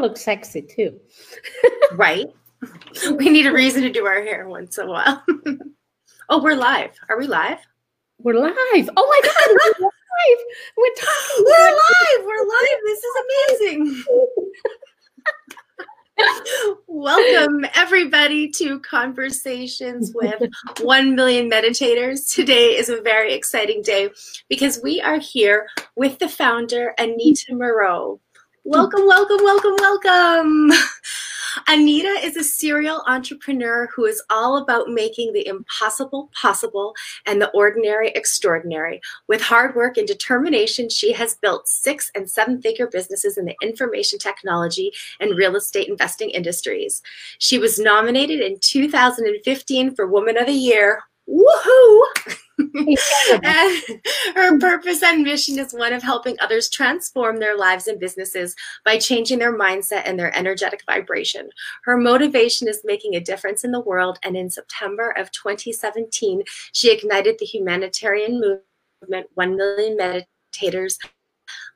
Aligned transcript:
look 0.00 0.16
sexy 0.16 0.62
too. 0.62 0.98
right. 1.94 2.26
We 3.16 3.30
need 3.30 3.46
a 3.46 3.52
reason 3.52 3.82
to 3.84 3.90
do 3.90 4.04
our 4.04 4.22
hair 4.22 4.46
once 4.46 4.76
in 4.76 4.86
a 4.86 4.90
while. 4.90 5.24
oh, 6.28 6.42
we're 6.42 6.54
live. 6.54 6.90
Are 7.08 7.18
we 7.18 7.26
live? 7.26 7.56
We're 8.18 8.34
live. 8.34 8.90
Oh 8.96 9.06
my 9.06 9.20
God, 9.24 9.48
we're 9.48 9.72
live. 9.86 10.40
We're 10.76 10.94
talking. 10.94 11.44
We're 11.46 11.72
live. 11.72 12.26
We're 12.26 12.46
live. 12.46 12.80
This 12.84 13.02
is 13.02 13.14
amazing. 13.24 14.04
Welcome, 16.86 17.64
everybody, 17.74 18.50
to 18.50 18.78
Conversations 18.80 20.12
with 20.14 20.42
1 20.80 21.14
Million 21.14 21.48
Meditators. 21.50 22.30
Today 22.30 22.76
is 22.76 22.90
a 22.90 23.00
very 23.00 23.32
exciting 23.32 23.80
day 23.80 24.10
because 24.48 24.80
we 24.82 25.00
are 25.00 25.18
here 25.18 25.66
with 25.96 26.18
the 26.18 26.28
founder, 26.28 26.94
Anita 26.98 27.54
Moreau. 27.54 28.20
Welcome, 28.70 29.04
welcome, 29.04 29.42
welcome, 29.42 29.74
welcome. 29.80 30.70
Anita 31.66 32.20
is 32.22 32.36
a 32.36 32.44
serial 32.44 33.02
entrepreneur 33.08 33.88
who 33.92 34.04
is 34.04 34.22
all 34.30 34.58
about 34.58 34.90
making 34.90 35.32
the 35.32 35.44
impossible 35.44 36.30
possible 36.40 36.94
and 37.26 37.42
the 37.42 37.50
ordinary 37.50 38.10
extraordinary. 38.10 39.00
With 39.26 39.40
hard 39.40 39.74
work 39.74 39.96
and 39.96 40.06
determination, 40.06 40.88
she 40.88 41.12
has 41.14 41.34
built 41.34 41.66
six 41.66 42.12
and 42.14 42.30
seven 42.30 42.62
figure 42.62 42.86
businesses 42.86 43.36
in 43.36 43.44
the 43.44 43.56
information 43.60 44.20
technology 44.20 44.92
and 45.18 45.36
real 45.36 45.56
estate 45.56 45.88
investing 45.88 46.30
industries. 46.30 47.02
She 47.40 47.58
was 47.58 47.80
nominated 47.80 48.38
in 48.38 48.60
2015 48.60 49.96
for 49.96 50.06
Woman 50.06 50.38
of 50.38 50.46
the 50.46 50.52
Year. 50.52 51.02
Woohoo! 51.28 52.02
her 54.34 54.58
purpose 54.58 55.02
and 55.02 55.22
mission 55.22 55.58
is 55.58 55.72
one 55.72 55.92
of 55.92 56.02
helping 56.02 56.36
others 56.40 56.68
transform 56.68 57.38
their 57.38 57.56
lives 57.56 57.86
and 57.86 58.00
businesses 58.00 58.54
by 58.84 58.98
changing 58.98 59.38
their 59.38 59.56
mindset 59.56 60.02
and 60.04 60.18
their 60.18 60.36
energetic 60.36 60.82
vibration. 60.86 61.48
Her 61.84 61.96
motivation 61.96 62.68
is 62.68 62.82
making 62.84 63.14
a 63.14 63.20
difference 63.20 63.64
in 63.64 63.72
the 63.72 63.80
world, 63.80 64.18
and 64.22 64.36
in 64.36 64.50
September 64.50 65.10
of 65.16 65.30
2017, 65.32 66.42
she 66.72 66.92
ignited 66.92 67.36
the 67.38 67.46
humanitarian 67.46 68.40
movement 68.40 69.26
1 69.34 69.56
Million 69.56 69.96
Meditators. 69.98 70.96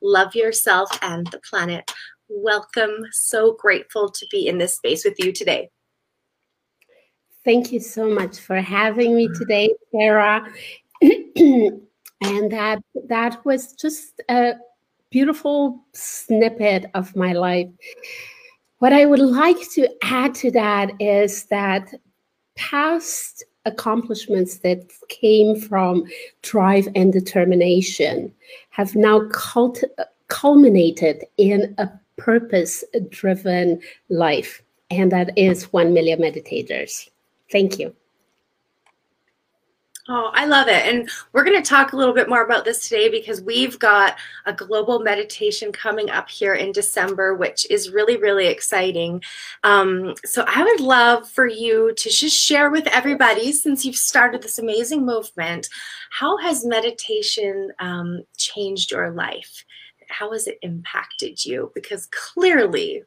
Love 0.02 0.34
yourself 0.34 0.90
and 1.02 1.26
the 1.28 1.40
planet. 1.40 1.90
Welcome. 2.28 3.06
So 3.12 3.52
grateful 3.52 4.10
to 4.10 4.26
be 4.30 4.48
in 4.48 4.58
this 4.58 4.76
space 4.76 5.04
with 5.04 5.18
you 5.18 5.32
today. 5.32 5.70
Thank 7.44 7.72
you 7.72 7.80
so 7.80 8.08
much 8.08 8.38
for 8.38 8.56
having 8.56 9.14
me 9.14 9.28
today, 9.28 9.74
Sarah. 9.92 10.50
and 11.02 12.50
that 12.50 12.78
that 13.08 13.44
was 13.44 13.74
just 13.74 14.22
a 14.30 14.54
beautiful 15.10 15.84
snippet 15.92 16.86
of 16.94 17.14
my 17.14 17.34
life. 17.34 17.68
What 18.78 18.94
I 18.94 19.04
would 19.04 19.20
like 19.20 19.70
to 19.72 19.88
add 20.02 20.34
to 20.36 20.50
that 20.52 20.92
is 21.00 21.44
that 21.44 21.92
past 22.56 23.44
accomplishments 23.66 24.58
that 24.58 24.90
came 25.08 25.54
from 25.54 26.04
drive 26.42 26.88
and 26.94 27.12
determination 27.12 28.32
have 28.70 28.94
now 28.94 29.28
cult- 29.28 29.84
culminated 30.28 31.24
in 31.36 31.74
a 31.76 31.90
purpose 32.16 32.84
driven 33.10 33.80
life, 34.08 34.62
and 34.90 35.12
that 35.12 35.36
is 35.36 35.72
1 35.72 35.92
million 35.92 36.20
meditators. 36.20 37.08
Thank 37.50 37.78
you. 37.78 37.94
Oh, 40.06 40.30
I 40.34 40.44
love 40.44 40.68
it. 40.68 40.84
And 40.84 41.08
we're 41.32 41.44
going 41.44 41.62
to 41.62 41.66
talk 41.66 41.92
a 41.92 41.96
little 41.96 42.12
bit 42.12 42.28
more 42.28 42.44
about 42.44 42.66
this 42.66 42.86
today 42.86 43.08
because 43.08 43.40
we've 43.40 43.78
got 43.78 44.16
a 44.44 44.52
global 44.52 44.98
meditation 44.98 45.72
coming 45.72 46.10
up 46.10 46.28
here 46.28 46.52
in 46.52 46.72
December, 46.72 47.34
which 47.34 47.66
is 47.70 47.90
really, 47.90 48.18
really 48.18 48.48
exciting. 48.48 49.22
Um, 49.62 50.14
so 50.26 50.44
I 50.46 50.62
would 50.62 50.80
love 50.80 51.26
for 51.26 51.46
you 51.46 51.94
to 51.96 52.10
just 52.10 52.36
share 52.36 52.68
with 52.68 52.86
everybody, 52.88 53.50
since 53.52 53.86
you've 53.86 53.96
started 53.96 54.42
this 54.42 54.58
amazing 54.58 55.06
movement, 55.06 55.70
how 56.10 56.36
has 56.36 56.66
meditation 56.66 57.72
um, 57.78 58.24
changed 58.36 58.90
your 58.90 59.10
life? 59.10 59.64
How 60.10 60.32
has 60.32 60.46
it 60.46 60.58
impacted 60.60 61.46
you? 61.46 61.72
Because 61.74 62.08
clearly 62.10 63.04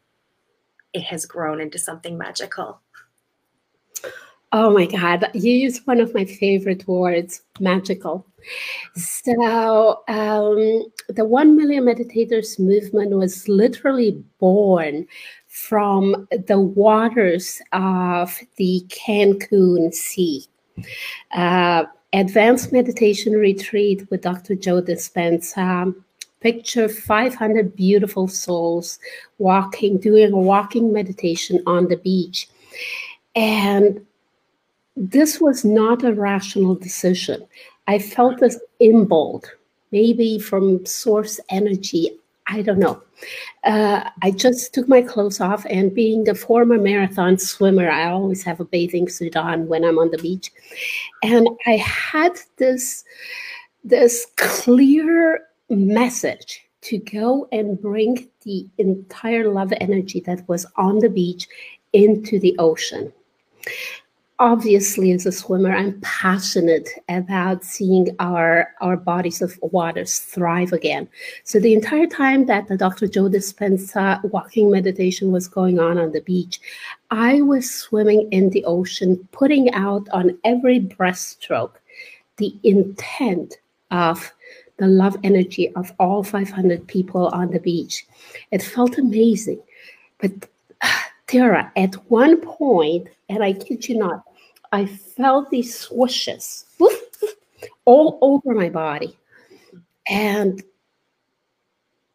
it 0.94 1.03
has 1.03 1.28
grown 1.28 1.62
into 1.62 1.78
something 1.78 2.18
magical. 2.18 2.81
Oh 4.53 4.69
my 4.74 4.85
God, 4.85 5.30
you 5.34 5.52
used 5.52 5.85
one 5.85 6.00
of 6.00 6.13
my 6.13 6.24
favorite 6.24 6.88
words, 6.88 7.41
magical. 7.59 8.25
So, 8.96 10.03
um, 10.08 10.85
the 11.09 11.25
1 11.25 11.58
Million 11.58 11.84
Meditators 11.84 12.58
movement 12.58 13.12
was 13.12 13.50
literally 13.50 14.24
born 14.40 15.06
from 15.47 16.28
the 16.31 16.59
waters 16.59 17.62
of 17.74 18.40
the 18.56 18.85
Cancun 18.88 19.94
Sea. 19.94 20.46
Uh, 21.31 21.84
advanced 22.14 22.72
meditation 22.72 23.34
retreat 23.34 24.09
with 24.09 24.22
Dr. 24.22 24.56
Joe 24.56 24.81
Dispenza. 24.81 25.94
Picture 26.40 26.88
500 26.88 27.75
beautiful 27.75 28.28
souls 28.29 29.00
walking, 29.40 29.97
doing 29.97 30.31
a 30.31 30.38
walking 30.38 30.94
meditation 30.94 31.62
on 31.66 31.88
the 31.90 31.97
beach. 31.97 32.47
And 33.35 34.06
this 34.97 35.40
was 35.40 35.63
not 35.63 36.03
a 36.03 36.12
rational 36.12 36.74
decision. 36.74 37.46
I 37.88 38.00
felt 38.00 38.40
this 38.40 38.59
impulse, 38.80 39.46
maybe 39.91 40.40
from 40.40 40.85
source 40.85 41.40
energy. 41.50 42.09
I 42.47 42.63
don't 42.63 42.80
know. 42.80 43.02
Uh, 43.63 44.09
I 44.24 44.31
just 44.31 44.74
took 44.74 44.88
my 44.88 45.02
clothes 45.02 45.40
off, 45.40 45.66
and 45.69 45.94
being 45.94 46.24
the 46.24 46.34
former 46.34 46.80
marathon 46.80 47.38
swimmer, 47.38 47.90
I 47.90 48.09
always 48.09 48.44
have 48.44 48.59
a 48.59 48.66
bathing 48.66 49.08
suit 49.08 49.35
on 49.35 49.68
when 49.68 49.84
I'm 49.84 50.00
on 50.00 50.09
the 50.09 50.18
beach, 50.18 50.52
and 51.24 51.47
I 51.66 51.78
had 51.78 52.40
this 52.58 53.06
this 53.84 54.28
clear 54.35 55.41
message 55.69 56.66
to 56.81 56.97
go 56.97 57.47
and 57.52 57.79
bring 57.79 58.28
the 58.44 58.68
entire 58.78 59.50
love 59.50 59.74
energy 59.79 60.22
that 60.22 60.47
was 60.47 60.66
on 60.75 61.00
the 61.00 61.09
beach 61.09 61.47
into 61.94 62.40
the 62.40 62.56
ocean 62.59 63.14
obviously 64.40 65.12
as 65.12 65.25
a 65.25 65.31
swimmer 65.31 65.75
i'm 65.75 66.00
passionate 66.02 66.90
about 67.09 67.64
seeing 67.64 68.16
our 68.20 68.72
our 68.81 68.96
bodies 68.96 69.42
of 69.42 69.58
waters 69.62 70.20
thrive 70.20 70.72
again. 70.74 71.09
So 71.44 71.59
the 71.59 71.74
entire 71.74 72.06
time 72.06 72.46
that 72.46 72.68
the 72.68 72.78
dr 72.78 73.08
joe 73.08 73.30
dispenza 73.30 74.24
walking 74.31 74.70
meditation 74.70 75.31
was 75.31 75.47
going 75.47 75.80
on 75.80 75.97
on 75.97 76.12
the 76.12 76.22
beach 76.22 76.59
i 77.09 77.42
was 77.42 77.70
swimming 77.70 78.28
in 78.31 78.52
the 78.52 78.64
ocean 78.66 79.28
putting 79.31 79.74
out 79.74 80.08
on 80.12 80.38
every 80.44 80.80
breaststroke 80.80 81.74
the 82.38 82.56
intent 82.64 83.56
of 83.92 84.31
the 84.78 84.88
love 84.88 85.18
energy 85.24 85.74
of 85.76 85.92
all 86.00 86.24
500 86.24 86.88
people 86.88 87.28
on 87.30 87.52
the 87.52 87.59
beach. 87.59 88.06
It 88.52 88.62
felt 88.62 88.97
amazing. 88.97 89.62
But 90.20 90.31
Tara, 91.28 91.72
at 91.76 91.96
one 92.09 92.40
point, 92.42 93.09
and 93.30 93.44
I 93.44 93.53
kid 93.53 93.88
you 93.90 93.97
not, 93.97 94.24
I 94.72 94.85
felt 94.85 95.50
these 95.50 95.75
swooshes 95.75 96.66
all 97.85 98.19
over 98.22 98.53
my 98.53 98.69
body. 98.69 99.17
And 100.07 100.63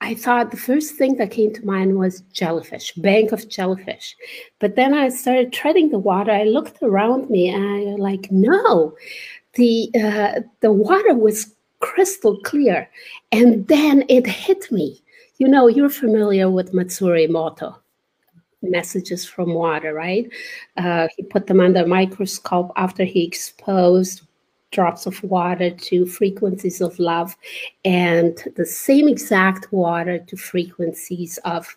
I 0.00 0.14
thought 0.14 0.50
the 0.50 0.56
first 0.56 0.96
thing 0.96 1.16
that 1.16 1.30
came 1.30 1.52
to 1.54 1.64
mind 1.64 1.96
was 1.96 2.22
jellyfish, 2.32 2.92
bank 2.94 3.30
of 3.32 3.48
jellyfish. 3.48 4.16
But 4.58 4.74
then 4.74 4.94
I 4.94 5.08
started 5.10 5.52
treading 5.52 5.90
the 5.90 5.98
water. 5.98 6.32
I 6.32 6.44
looked 6.44 6.82
around 6.82 7.30
me 7.30 7.48
and 7.48 7.64
I 7.64 7.92
was 7.92 8.00
like, 8.00 8.30
no, 8.32 8.96
the 9.54 9.90
uh, 9.94 10.40
the 10.60 10.72
water 10.72 11.14
was 11.14 11.54
crystal 11.80 12.40
clear. 12.40 12.90
And 13.30 13.66
then 13.68 14.04
it 14.08 14.26
hit 14.26 14.72
me. 14.72 15.02
You 15.38 15.48
know, 15.48 15.68
you're 15.68 15.90
familiar 15.90 16.50
with 16.50 16.72
Masaru 16.72 17.28
Emoto 17.28 17.76
messages 18.62 19.24
from 19.24 19.54
water, 19.54 19.92
right? 19.92 20.30
Uh, 20.76 21.08
he 21.16 21.22
put 21.22 21.46
them 21.46 21.60
under 21.60 21.82
a 21.82 21.86
microscope 21.86 22.72
after 22.76 23.04
he 23.04 23.24
exposed 23.24 24.22
drops 24.72 25.06
of 25.06 25.22
water 25.22 25.70
to 25.70 26.06
frequencies 26.06 26.80
of 26.80 26.98
love 26.98 27.36
and 27.84 28.42
the 28.56 28.64
same 28.64 29.06
exact 29.06 29.70
water 29.70 30.18
to 30.18 30.36
frequencies 30.36 31.38
of 31.44 31.76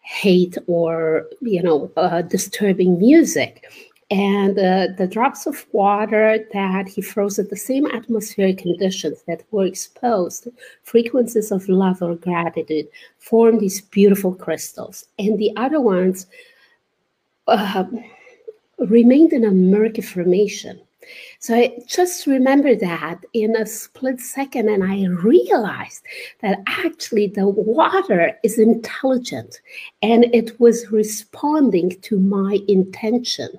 hate 0.00 0.56
or 0.66 1.26
you 1.42 1.62
know 1.62 1.90
uh, 1.98 2.22
disturbing 2.22 2.98
music 2.98 3.70
and 4.10 4.58
uh, 4.58 4.88
the 4.96 5.06
drops 5.06 5.46
of 5.46 5.66
water 5.72 6.46
that 6.52 6.88
he 6.88 7.02
froze 7.02 7.38
at 7.38 7.50
the 7.50 7.56
same 7.56 7.86
atmospheric 7.86 8.58
conditions 8.58 9.22
that 9.26 9.44
were 9.50 9.66
exposed, 9.66 10.48
frequencies 10.82 11.52
of 11.52 11.68
love 11.68 12.00
or 12.00 12.14
gratitude, 12.16 12.88
formed 13.18 13.60
these 13.60 13.82
beautiful 13.82 14.34
crystals. 14.34 15.04
And 15.18 15.38
the 15.38 15.52
other 15.56 15.80
ones 15.80 16.26
uh, 17.48 17.84
remained 18.78 19.34
in 19.34 19.44
a 19.44 19.50
murky 19.50 20.00
formation. 20.00 20.80
So 21.38 21.54
I 21.54 21.78
just 21.86 22.26
remember 22.26 22.74
that 22.76 23.20
in 23.32 23.56
a 23.56 23.66
split 23.66 24.20
second, 24.20 24.68
and 24.68 24.84
I 24.84 25.06
realized 25.06 26.02
that 26.40 26.60
actually 26.66 27.28
the 27.28 27.46
water 27.46 28.32
is 28.42 28.58
intelligent 28.58 29.60
and 30.02 30.24
it 30.34 30.58
was 30.60 30.90
responding 30.90 31.98
to 32.02 32.18
my 32.18 32.58
intention 32.68 33.50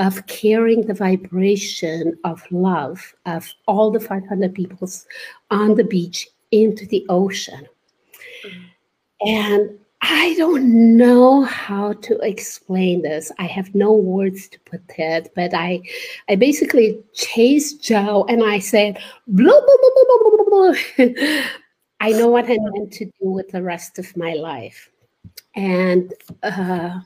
of 0.00 0.26
carrying 0.26 0.86
the 0.86 0.94
vibration 0.94 2.18
of 2.24 2.42
love 2.50 3.14
of 3.26 3.52
all 3.68 3.90
the 3.90 4.00
500 4.00 4.54
peoples 4.54 5.06
on 5.50 5.74
the 5.74 5.84
beach 5.84 6.26
into 6.50 6.86
the 6.86 7.04
ocean. 7.10 7.68
Mm-hmm. 8.44 9.28
And 9.28 9.78
I 10.00 10.34
don't 10.38 10.96
know 10.96 11.42
how 11.42 11.92
to 11.92 12.18
explain 12.20 13.02
this. 13.02 13.30
I 13.38 13.44
have 13.44 13.74
no 13.74 13.92
words 13.92 14.48
to 14.48 14.60
put 14.60 14.80
it, 14.96 15.30
but 15.36 15.52
I, 15.52 15.82
I 16.30 16.36
basically 16.36 16.98
chased 17.12 17.82
Joe 17.82 18.24
and 18.30 18.42
I 18.42 18.58
said, 18.58 18.98
blah, 19.26 19.60
blah, 19.60 19.76
blah, 19.82 20.04
blah, 20.08 20.30
blah, 20.30 20.44
blah. 20.48 21.42
I 22.00 22.12
know 22.12 22.28
what 22.28 22.46
I 22.46 22.56
meant 22.58 22.94
to 22.94 23.04
do 23.04 23.28
with 23.28 23.50
the 23.50 23.62
rest 23.62 23.98
of 23.98 24.16
my 24.16 24.32
life. 24.32 24.88
And 25.54 26.14
uh, 26.42 27.00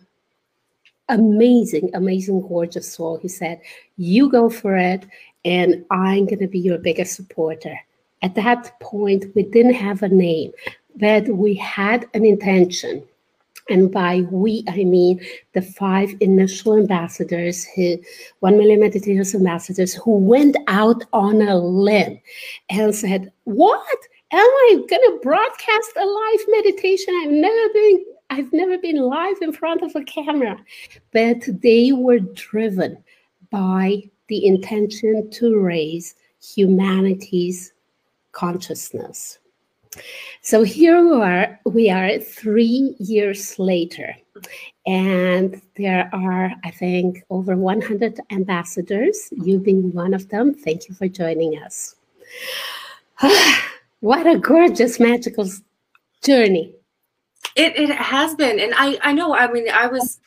amazing, 1.09 1.91
amazing, 1.95 2.41
gorgeous 2.43 2.93
soul. 2.93 3.19
He 3.19 3.29
said, 3.29 3.61
You 3.97 4.31
go 4.31 4.49
for 4.49 4.77
it, 4.77 5.05
and 5.45 5.85
I'm 5.91 6.27
going 6.27 6.39
to 6.39 6.49
be 6.49 6.59
your 6.59 6.79
biggest 6.79 7.15
supporter. 7.15 7.79
At 8.23 8.35
that 8.37 8.79
point, 8.81 9.27
we 9.35 9.43
didn't 9.43 9.75
have 9.75 10.03
a 10.03 10.09
name, 10.09 10.53
but 10.97 11.29
we 11.29 11.55
had 11.55 12.07
an 12.15 12.25
intention. 12.25 13.03
And 13.71 13.91
by 13.91 14.21
we, 14.31 14.63
I 14.69 14.85
mean 14.85 15.25
the 15.55 15.63
five 15.63 16.15
initial 16.21 16.77
ambassadors, 16.77 17.65
who, 17.75 17.97
one 18.41 18.59
million 18.59 18.81
meditators 18.81 19.35
ambassadors, 19.35 19.95
who 19.95 20.19
went 20.19 20.57
out 20.69 21.03
on 21.13 21.41
a 21.41 21.57
limb 21.57 22.21
and 22.71 22.95
said, 22.95 23.33
What? 23.45 23.99
Am 24.33 24.41
I 24.41 24.75
going 24.75 24.89
to 24.89 25.21
broadcast 25.23 25.93
a 25.97 26.05
live 26.05 26.41
meditation? 26.49 27.15
I've 27.23 27.31
never 27.31 27.73
been 27.73 28.05
I've 28.31 28.53
never 28.53 28.79
been 28.79 28.97
live 28.97 29.37
in 29.43 29.53
front 29.53 29.83
of 29.83 29.95
a 29.95 30.03
camera, 30.05 30.57
but 31.13 31.43
they 31.63 31.93
were 31.93 32.19
driven 32.19 33.03
by 33.51 34.03
the 34.29 34.47
intention 34.47 35.31
to 35.31 35.59
raise 35.59 36.15
humanity's 36.41 37.73
consciousness. 38.33 39.39
So 40.43 40.63
here 40.63 41.05
we 41.05 41.23
are, 41.23 41.61
we 41.65 41.91
are 41.91 42.19
three 42.19 42.97
years 42.99 43.59
later, 43.59 44.17
and 44.87 45.61
there 45.77 46.11
are, 46.13 46.53
I 46.65 46.71
think, 46.71 47.23
over 47.31 47.57
100 47.57 48.19
ambassadors, 48.31 49.29
you 49.31 49.59
being 49.59 49.93
one 49.93 50.15
of 50.15 50.29
them. 50.29 50.53
Thank 50.53 50.89
you 50.89 50.95
for 50.95 51.09
joining 51.09 51.59
us. 51.59 51.95
what 54.01 54.27
a 54.27 54.39
gorgeous, 54.39 54.99
magical 54.99 55.49
journey. 56.23 56.75
It, 57.57 57.77
it 57.77 57.91
has 57.91 58.35
been. 58.35 58.59
And 58.59 58.73
I, 58.77 58.99
I 59.03 59.13
know, 59.13 59.35
I 59.35 59.51
mean, 59.51 59.69
I 59.71 59.87
was, 59.87 60.19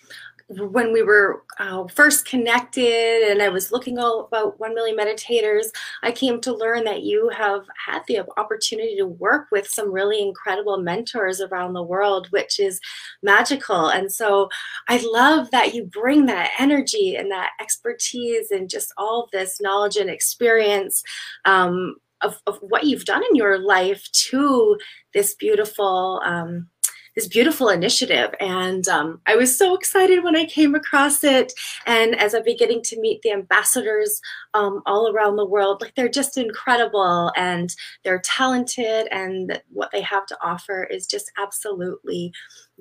when 0.50 0.94
we 0.94 1.04
were 1.04 1.44
uh, 1.60 1.86
first 1.88 2.26
connected 2.26 3.30
and 3.30 3.42
I 3.42 3.50
was 3.50 3.72
looking 3.72 4.00
all 4.00 4.26
about 4.26 4.58
1 4.60 4.74
million 4.74 4.98
meditators, 4.98 5.66
I 6.04 6.12
came 6.14 6.40
to 6.42 6.56
learn 6.56 6.86
that 6.86 7.04
you 7.04 7.30
have 7.30 7.66
had 7.86 8.04
the 8.08 8.22
opportunity 8.38 8.96
to 8.96 9.06
work 9.06 9.48
with 9.52 9.68
some 9.68 9.92
really 9.92 10.22
incredible 10.22 10.78
mentors 10.78 11.42
around 11.42 11.74
the 11.74 11.84
world, 11.84 12.28
which 12.30 12.62
is 12.62 12.80
magical. 13.22 13.90
And 13.90 14.12
so 14.12 14.48
I 14.88 15.04
love 15.06 15.52
that 15.52 15.74
you 15.74 15.84
bring 15.84 16.28
that 16.28 16.52
energy 16.58 17.16
and 17.16 17.30
that 17.32 17.50
expertise 17.60 18.50
and 18.50 18.70
just 18.70 18.94
all 18.98 19.28
this 19.34 19.60
knowledge 19.60 19.98
and 19.98 20.10
experience 20.10 21.04
um, 21.44 21.96
of, 22.22 22.42
of 22.48 22.58
what 22.62 22.86
you've 22.86 23.06
done 23.06 23.24
in 23.30 23.36
your 23.36 23.60
life 23.60 24.10
to 24.12 24.78
this 25.14 25.36
beautiful. 25.36 26.22
Um, 26.24 26.70
this 27.18 27.28
beautiful 27.28 27.70
initiative. 27.70 28.30
And 28.40 28.88
um, 28.88 29.20
I 29.26 29.36
was 29.36 29.58
so 29.58 29.74
excited 29.74 30.24
when 30.24 30.36
I 30.36 30.46
came 30.46 30.76
across 30.76 31.24
it. 31.24 31.52
And 31.88 32.16
as 32.16 32.36
I'm 32.36 32.44
beginning 32.44 32.84
to 32.84 33.02
meet 33.02 33.24
the 33.24 33.32
ambassadors 33.32 34.22
um, 34.54 34.84
all 34.86 35.12
around 35.12 35.36
the 35.36 35.46
world, 35.46 35.82
like 35.82 35.96
they're 35.96 36.10
just 36.10 36.38
incredible 36.38 37.32
and 37.36 37.76
they're 38.04 38.22
talented, 38.24 39.08
and 39.12 39.60
what 39.74 39.90
they 39.92 40.02
have 40.02 40.28
to 40.28 40.38
offer 40.44 40.84
is 40.84 41.08
just 41.08 41.32
absolutely 41.40 42.32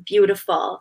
beautiful. 0.04 0.80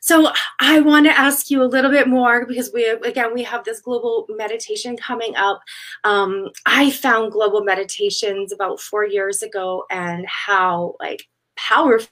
So 0.00 0.32
I 0.60 0.80
want 0.80 1.04
to 1.06 1.18
ask 1.18 1.50
you 1.50 1.62
a 1.62 1.64
little 1.64 1.90
bit 1.90 2.08
more 2.08 2.46
because 2.46 2.70
we 2.72 2.88
again 2.88 3.34
we 3.34 3.42
have 3.42 3.64
this 3.64 3.80
global 3.80 4.26
meditation 4.30 4.96
coming 4.96 5.36
up. 5.36 5.60
Um, 6.04 6.48
I 6.64 6.90
found 6.90 7.32
global 7.32 7.64
meditations 7.64 8.50
about 8.50 8.80
four 8.80 9.04
years 9.04 9.42
ago 9.42 9.84
and 9.90 10.24
how 10.26 10.94
like 11.00 11.28
powerful 11.56 12.08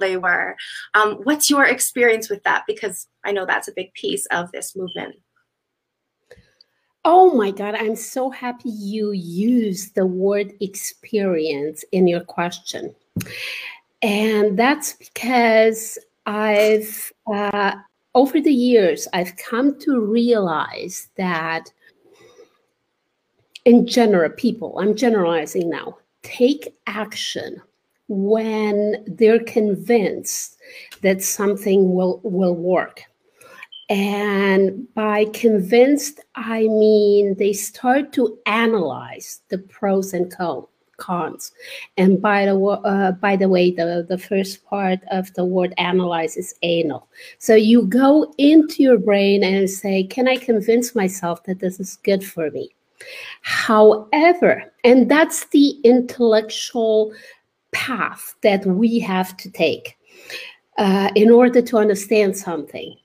they 0.00 0.16
were. 0.16 0.56
Um, 0.94 1.20
what's 1.24 1.50
your 1.50 1.64
experience 1.64 2.30
with 2.30 2.42
that? 2.44 2.64
Because 2.66 3.06
I 3.24 3.32
know 3.32 3.46
that's 3.46 3.68
a 3.68 3.72
big 3.74 3.92
piece 3.94 4.26
of 4.26 4.50
this 4.52 4.74
movement. 4.76 5.16
Oh 7.04 7.34
my 7.34 7.50
God, 7.50 7.74
I'm 7.74 7.96
so 7.96 8.30
happy 8.30 8.70
you 8.70 9.12
used 9.12 9.94
the 9.94 10.06
word 10.06 10.52
experience 10.60 11.84
in 11.92 12.06
your 12.06 12.22
question. 12.22 12.94
And 14.00 14.58
that's 14.58 14.94
because 14.94 15.98
I've, 16.24 17.12
uh, 17.30 17.74
over 18.14 18.40
the 18.40 18.52
years, 18.52 19.06
I've 19.12 19.36
come 19.36 19.78
to 19.80 20.00
realize 20.00 21.08
that 21.16 21.70
in 23.66 23.86
general, 23.86 24.30
people, 24.30 24.78
I'm 24.78 24.94
generalizing 24.94 25.68
now, 25.68 25.98
take 26.22 26.74
action 26.86 27.60
when 28.08 29.04
they're 29.06 29.44
convinced 29.44 30.58
that 31.02 31.22
something 31.22 31.94
will 31.94 32.20
will 32.22 32.54
work. 32.54 33.02
And 33.90 34.92
by 34.94 35.26
convinced 35.26 36.20
i 36.34 36.62
mean 36.62 37.34
they 37.34 37.52
start 37.52 38.12
to 38.14 38.38
analyze 38.46 39.42
the 39.50 39.58
pros 39.58 40.14
and 40.14 40.34
cons. 40.96 41.52
And 41.96 42.20
by 42.20 42.46
the 42.46 42.58
uh, 42.58 43.12
by 43.12 43.36
the 43.36 43.48
way 43.48 43.70
the 43.70 44.06
the 44.08 44.18
first 44.18 44.64
part 44.64 45.00
of 45.10 45.32
the 45.34 45.44
word 45.44 45.74
analyze 45.78 46.36
is 46.36 46.54
anal. 46.62 47.08
So 47.38 47.54
you 47.54 47.86
go 47.86 48.32
into 48.38 48.82
your 48.82 48.98
brain 48.98 49.44
and 49.44 49.68
say 49.68 50.04
can 50.04 50.28
i 50.28 50.36
convince 50.36 50.94
myself 50.94 51.44
that 51.44 51.60
this 51.60 51.80
is 51.80 51.96
good 52.04 52.24
for 52.24 52.50
me? 52.50 52.70
However 53.42 54.72
and 54.84 55.10
that's 55.10 55.46
the 55.46 55.70
intellectual 55.84 57.12
path 57.74 58.34
that 58.42 58.64
we 58.64 58.98
have 59.00 59.36
to 59.36 59.50
take 59.50 59.98
uh, 60.78 61.10
in 61.14 61.30
order 61.30 61.60
to 61.60 61.76
understand 61.76 62.36
something. 62.36 62.96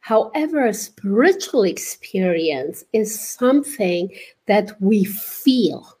However, 0.00 0.66
a 0.66 0.74
spiritual 0.74 1.62
experience 1.62 2.84
is 2.92 3.18
something 3.18 4.10
that 4.46 4.72
we 4.80 5.04
feel. 5.04 5.98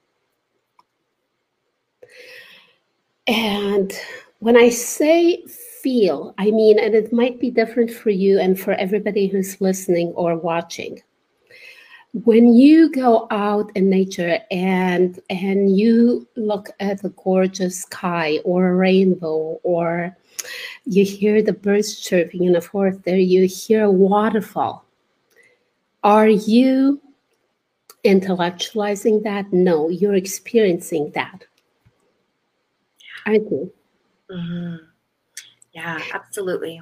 And 3.26 3.92
when 4.40 4.56
I 4.56 4.68
say 4.68 5.42
feel, 5.46 6.34
I 6.36 6.50
mean, 6.50 6.78
and 6.78 6.94
it 6.94 7.12
might 7.12 7.40
be 7.40 7.50
different 7.50 7.90
for 7.90 8.10
you 8.10 8.38
and 8.38 8.60
for 8.60 8.72
everybody 8.72 9.26
who's 9.26 9.60
listening 9.60 10.08
or 10.08 10.36
watching 10.36 11.00
when 12.22 12.54
you 12.54 12.90
go 12.90 13.26
out 13.32 13.72
in 13.74 13.90
nature 13.90 14.38
and 14.52 15.18
and 15.30 15.76
you 15.76 16.28
look 16.36 16.70
at 16.78 17.04
a 17.04 17.08
gorgeous 17.08 17.80
sky 17.80 18.38
or 18.44 18.68
a 18.68 18.74
rainbow 18.74 19.58
or 19.64 20.16
you 20.84 21.04
hear 21.04 21.42
the 21.42 21.52
birds 21.52 21.98
chirping 21.98 22.44
in 22.44 22.52
the 22.52 22.60
forest 22.60 23.02
there 23.02 23.18
you 23.18 23.46
hear 23.48 23.84
a 23.84 23.90
waterfall 23.90 24.84
are 26.04 26.28
you 26.28 27.00
intellectualizing 28.04 29.24
that? 29.24 29.52
No 29.52 29.88
you're 29.88 30.14
experiencing 30.14 31.10
that. 31.14 31.44
Aren't 33.26 33.50
you? 33.50 33.72
Mm-hmm. 34.30 34.84
yeah 35.72 36.00
absolutely. 36.12 36.80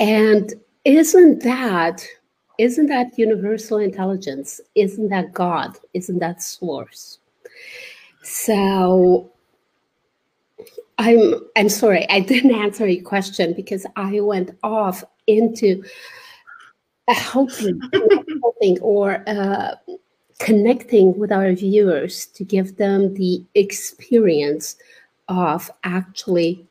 And 0.00 0.52
isn't 0.84 1.44
that 1.44 2.04
isn't 2.58 2.86
that 2.86 3.16
universal 3.18 3.78
intelligence? 3.78 4.60
Isn't 4.74 5.08
that 5.10 5.32
God? 5.32 5.78
Isn't 5.94 6.18
that 6.18 6.42
source? 6.42 7.18
So 8.22 9.30
I'm 10.98 11.34
I'm 11.56 11.68
sorry, 11.68 12.08
I 12.10 12.20
didn't 12.20 12.54
answer 12.64 12.86
your 12.86 13.04
question 13.04 13.54
because 13.54 13.86
I 13.96 14.20
went 14.20 14.50
off 14.62 15.04
into 15.26 15.84
helping, 17.08 17.80
helping 18.42 18.78
or 18.82 19.22
uh, 19.26 19.76
connecting 20.40 21.16
with 21.16 21.32
our 21.32 21.52
viewers 21.52 22.26
to 22.26 22.44
give 22.44 22.76
them 22.76 23.14
the 23.14 23.44
experience 23.54 24.76
of 25.28 25.70
actually 25.84 26.66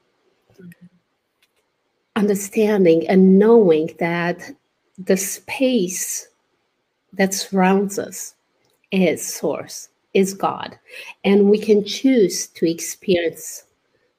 understanding 2.15 3.08
and 3.08 3.38
knowing 3.39 3.91
that 4.00 4.51
the 4.98 5.18
space 5.18 6.27
that 7.13 7.34
surrounds 7.34 8.00
us 8.00 8.36
is 8.92 9.25
source, 9.25 9.89
is 10.13 10.34
God. 10.34 10.77
And 11.24 11.50
we 11.50 11.60
can 11.60 11.84
choose 11.84 12.48
to 12.48 12.70
experience 12.70 13.63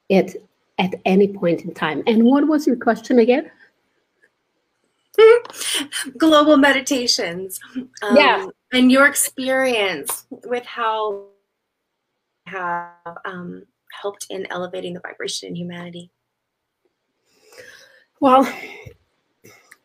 it 0.08 0.42
at 0.78 0.94
any 1.04 1.28
point 1.28 1.62
in 1.62 1.74
time. 1.74 2.02
And 2.06 2.24
what 2.24 2.46
was 2.46 2.66
your 2.66 2.76
question 2.76 3.18
again? 3.18 3.50
Global 6.16 6.56
meditations. 6.56 7.58
Um, 8.02 8.16
yeah. 8.16 8.46
And 8.72 8.92
your 8.92 9.06
experience 9.06 10.26
with 10.44 10.64
how 10.64 11.24
have 12.46 12.92
um, 13.24 13.64
helped 14.00 14.26
in 14.30 14.46
elevating 14.50 14.94
the 14.94 15.00
vibration 15.00 15.48
in 15.48 15.56
humanity. 15.56 16.10
Well, 18.20 18.50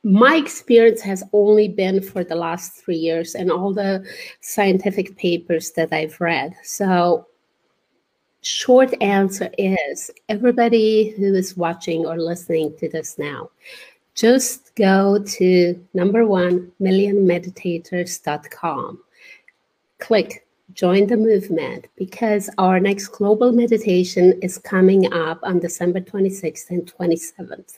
my 0.03 0.35
experience 0.35 1.01
has 1.01 1.23
only 1.31 1.69
been 1.69 2.01
for 2.01 2.23
the 2.23 2.35
last 2.35 2.73
three 2.73 2.97
years 2.97 3.35
and 3.35 3.51
all 3.51 3.71
the 3.73 4.03
scientific 4.41 5.15
papers 5.17 5.71
that 5.71 5.93
I've 5.93 6.19
read. 6.19 6.55
So, 6.63 7.27
short 8.41 8.93
answer 9.01 9.49
is 9.57 10.11
everybody 10.27 11.11
who 11.11 11.33
is 11.33 11.55
watching 11.55 12.05
or 12.05 12.17
listening 12.17 12.75
to 12.77 12.89
this 12.89 13.17
now, 13.17 13.49
just 14.13 14.75
go 14.75 15.23
to 15.23 15.81
number 15.93 16.27
one 16.27 16.69
millionmeditators.com. 16.81 18.99
Click 19.99 20.45
join 20.73 21.07
the 21.07 21.17
movement 21.17 21.87
because 21.95 22.49
our 22.57 22.79
next 22.79 23.09
global 23.09 23.51
meditation 23.51 24.39
is 24.41 24.57
coming 24.57 25.11
up 25.13 25.39
on 25.43 25.59
December 25.59 26.01
26th 26.01 26.71
and 26.71 26.91
27th. 26.91 27.77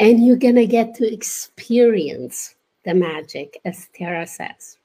And 0.00 0.24
you're 0.24 0.36
going 0.36 0.56
to 0.56 0.66
get 0.66 0.94
to 0.96 1.12
experience 1.12 2.54
the 2.84 2.94
magic, 2.94 3.60
as 3.64 3.88
Tara 3.94 4.26
says. 4.26 4.78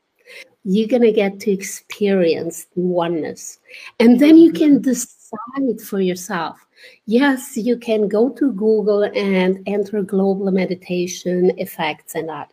You're 0.63 0.89
going 0.89 1.03
to 1.03 1.12
get 1.12 1.39
to 1.41 1.51
experience 1.51 2.67
oneness. 2.75 3.60
And 4.00 4.19
then 4.19 4.38
you 4.38 4.51
can 4.51 4.79
mm-hmm. 4.79 4.89
decide 4.89 5.81
for 5.88 6.00
yourself. 6.00 6.57
Yes, 7.05 7.57
you 7.57 7.77
can 7.77 8.07
go 8.07 8.29
to 8.29 8.51
Google 8.51 9.03
and 9.03 9.63
enter 9.65 10.01
global 10.01 10.51
meditation 10.51 11.51
effects 11.57 12.15
and 12.15 12.29
that. 12.29 12.51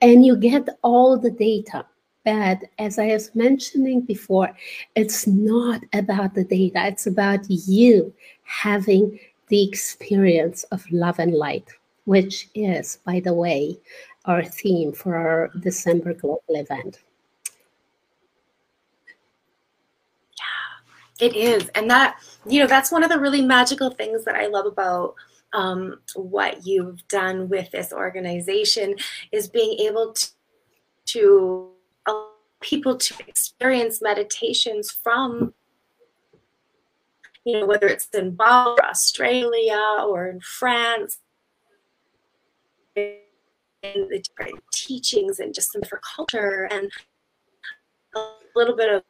And 0.00 0.26
you 0.26 0.36
get 0.36 0.68
all 0.82 1.16
the 1.16 1.30
data. 1.30 1.86
But 2.24 2.64
as 2.78 2.98
I 2.98 3.08
was 3.08 3.34
mentioning 3.34 4.00
before, 4.00 4.56
it's 4.94 5.26
not 5.26 5.82
about 5.92 6.34
the 6.34 6.44
data, 6.44 6.86
it's 6.86 7.06
about 7.06 7.48
you 7.48 8.12
having 8.44 9.18
the 9.48 9.62
experience 9.62 10.64
of 10.64 10.84
love 10.90 11.18
and 11.18 11.34
light 11.34 11.68
which 12.04 12.48
is, 12.54 12.98
by 13.04 13.20
the 13.20 13.32
way, 13.32 13.78
our 14.24 14.44
theme 14.44 14.92
for 14.92 15.16
our 15.16 15.50
December 15.60 16.14
global 16.14 16.42
event. 16.48 17.00
Yeah, 21.20 21.26
it 21.26 21.36
is. 21.36 21.68
And 21.74 21.90
that, 21.90 22.18
you 22.46 22.60
know, 22.60 22.66
that's 22.66 22.92
one 22.92 23.02
of 23.02 23.10
the 23.10 23.20
really 23.20 23.42
magical 23.42 23.90
things 23.90 24.24
that 24.24 24.36
I 24.36 24.46
love 24.46 24.66
about 24.66 25.14
um, 25.52 26.00
what 26.14 26.66
you've 26.66 27.06
done 27.08 27.48
with 27.48 27.70
this 27.70 27.92
organization 27.92 28.96
is 29.32 29.48
being 29.48 29.78
able 29.80 30.12
to, 30.12 30.28
to 31.06 31.70
allow 32.06 32.28
people 32.60 32.96
to 32.96 33.14
experience 33.28 34.02
meditations 34.02 34.90
from 34.90 35.54
you 37.44 37.60
know, 37.60 37.66
whether 37.66 37.86
it's 37.86 38.08
in 38.14 38.34
Bali, 38.34 38.78
Australia, 38.82 39.80
or 40.06 40.28
in 40.28 40.40
France, 40.40 41.18
in 42.96 43.18
the 43.82 44.22
different 44.22 44.62
teachings 44.72 45.38
and 45.38 45.54
just 45.54 45.72
some 45.72 45.82
different 45.82 46.04
culture 46.04 46.66
and 46.70 46.90
a 48.16 48.26
little 48.56 48.76
bit 48.76 48.88
of 48.88 49.02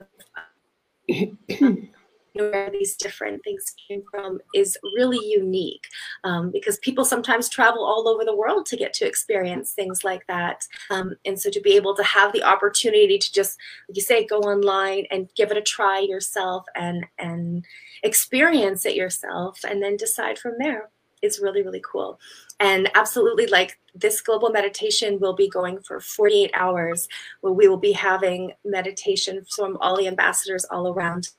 know, 1.60 1.88
where 2.34 2.70
these 2.70 2.96
different 2.96 3.42
things 3.44 3.72
came 3.88 4.02
from 4.10 4.40
is 4.54 4.76
really 4.96 5.24
unique 5.24 5.86
um, 6.24 6.50
because 6.50 6.78
people 6.78 7.04
sometimes 7.04 7.48
travel 7.48 7.84
all 7.84 8.08
over 8.08 8.24
the 8.24 8.36
world 8.36 8.66
to 8.66 8.76
get 8.76 8.92
to 8.94 9.06
experience 9.06 9.72
things 9.72 10.04
like 10.04 10.26
that. 10.26 10.64
Um, 10.90 11.14
and 11.24 11.40
so 11.40 11.50
to 11.50 11.60
be 11.60 11.76
able 11.76 11.94
to 11.96 12.02
have 12.02 12.32
the 12.32 12.42
opportunity 12.42 13.18
to 13.18 13.32
just, 13.32 13.58
like 13.88 13.96
you 13.96 14.02
say, 14.02 14.26
go 14.26 14.40
online 14.40 15.06
and 15.10 15.30
give 15.36 15.50
it 15.50 15.56
a 15.56 15.62
try 15.62 16.00
yourself 16.00 16.64
and 16.74 17.06
and 17.18 17.64
experience 18.02 18.84
it 18.84 18.96
yourself 18.96 19.60
and 19.68 19.82
then 19.82 19.96
decide 19.96 20.38
from 20.38 20.54
there 20.58 20.90
is 21.24 21.40
really, 21.40 21.62
really 21.62 21.82
cool. 21.90 22.20
And 22.60 22.90
absolutely, 22.94 23.46
like 23.46 23.78
this 23.94 24.20
global 24.20 24.50
meditation 24.50 25.18
will 25.20 25.34
be 25.34 25.48
going 25.48 25.80
for 25.80 26.00
48 26.00 26.50
hours 26.54 27.08
where 27.40 27.52
we 27.52 27.66
will 27.66 27.78
be 27.78 27.92
having 27.92 28.52
meditation 28.64 29.44
from 29.54 29.76
all 29.80 29.96
the 29.96 30.06
ambassadors 30.06 30.64
all 30.66 30.88
around, 30.88 31.30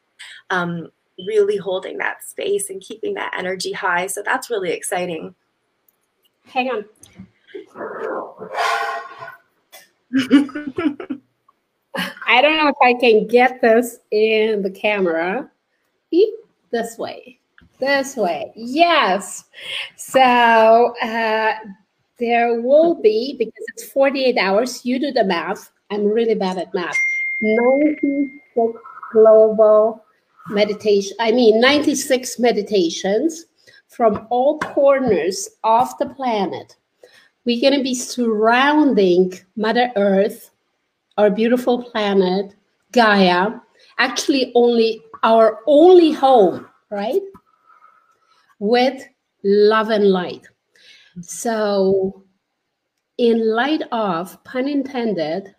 um, 0.50 0.90
really 1.28 1.58
holding 1.58 1.98
that 1.98 2.24
space 2.24 2.70
and 2.70 2.82
keeping 2.82 3.14
that 3.16 3.34
energy 3.38 3.72
high. 3.72 4.08
So 4.08 4.22
that's 4.24 4.50
really 4.50 4.72
exciting. 4.72 5.36
Hang 6.46 6.70
on. 6.70 6.86
I 12.28 12.42
don't 12.42 12.58
know 12.58 12.68
if 12.68 12.76
I 12.84 12.94
can 13.00 13.28
get 13.28 13.62
this 13.62 14.00
in 14.12 14.62
the 14.62 14.70
camera. 14.70 15.50
Eat 16.12 16.34
this 16.72 16.98
way. 16.98 17.40
This 17.80 18.16
way, 18.16 18.54
yes. 18.56 19.46
So 19.98 20.22
uh, 20.22 21.54
there 22.20 22.62
will 22.62 22.96
be, 22.96 23.36
because 23.38 23.66
it's 23.76 23.92
48 23.92 24.38
hours, 24.38 24.86
you 24.86 24.98
do 25.00 25.12
the 25.12 25.26
math. 25.26 25.72
I'm 25.92 26.06
really 26.06 26.36
bad 26.36 26.58
at 26.58 26.74
math. 26.74 26.96
96 27.42 28.80
global 29.12 30.05
meditation, 30.50 31.16
I 31.20 31.32
mean, 31.32 31.60
96 31.60 32.40
meditations 32.40 33.46
from 33.88 34.28
all 34.30 34.60
corners 34.60 35.50
of 35.64 35.98
the 35.98 36.08
planet. 36.10 36.76
We're 37.46 37.62
going 37.62 37.78
to 37.78 37.84
be 37.84 37.96
surrounding 37.96 39.34
Mother 39.56 39.92
Earth, 39.96 40.52
our 41.18 41.30
beautiful 41.30 41.84
planet, 41.84 42.56
Gaia, 42.92 43.52
actually, 44.00 44.52
only 44.56 45.02
our 45.24 45.60
only 45.68 46.12
home, 46.12 46.68
right? 46.90 47.22
with 48.60 49.04
love 49.44 49.90
and 49.90 50.10
light. 50.10 50.48
So, 51.22 52.24
in 53.18 53.48
light 53.48 53.84
of, 53.92 54.44
pun 54.44 54.68
intended, 54.68 55.56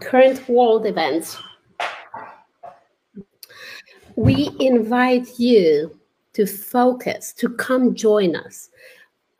current 0.00 0.46
world 0.48 0.86
events, 0.86 1.38
we 4.20 4.50
invite 4.60 5.38
you 5.38 5.98
to 6.34 6.46
focus, 6.46 7.32
to 7.32 7.48
come 7.48 7.94
join 7.94 8.36
us 8.36 8.70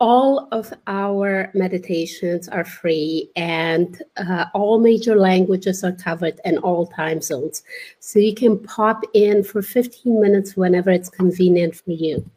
all 0.01 0.47
of 0.51 0.73
our 0.87 1.51
meditations 1.53 2.49
are 2.49 2.65
free 2.65 3.29
and 3.35 4.01
uh, 4.17 4.45
all 4.55 4.79
major 4.79 5.15
languages 5.15 5.83
are 5.83 5.91
covered 5.91 6.41
and 6.43 6.57
all 6.57 6.87
time 6.87 7.21
zones. 7.21 7.61
So 7.99 8.17
you 8.17 8.33
can 8.33 8.57
pop 8.57 9.03
in 9.13 9.43
for 9.43 9.61
15 9.61 10.19
minutes 10.19 10.57
whenever 10.57 10.89
it's 10.89 11.07
convenient 11.07 11.75
for 11.75 11.91
you. 11.91 12.27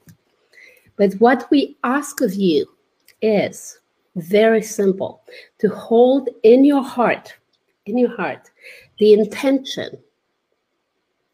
But 0.97 1.15
what 1.15 1.51
we 1.51 1.79
ask 1.85 2.21
of 2.21 2.35
you 2.35 2.67
is 3.23 3.79
very 4.17 4.63
simple 4.63 5.23
to 5.61 5.71
hold 5.71 6.29
in 6.43 6.67
your 6.67 6.85
heart, 6.85 7.35
in 7.87 7.97
your 7.97 8.15
heart, 8.15 8.51
the 8.99 9.15
intention. 9.15 9.97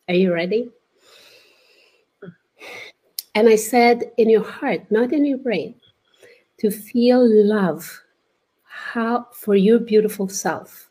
Are 0.08 0.14
you 0.14 0.32
ready? 0.32 0.70
And 3.34 3.48
I 3.48 3.56
said 3.56 4.10
in 4.16 4.28
your 4.28 4.44
heart, 4.44 4.90
not 4.90 5.12
in 5.12 5.24
your 5.24 5.38
brain 5.38 5.74
to 6.58 6.70
feel 6.70 7.20
love 7.24 8.02
how 8.64 9.26
for 9.32 9.54
your 9.54 9.78
beautiful 9.78 10.28
self. 10.28 10.90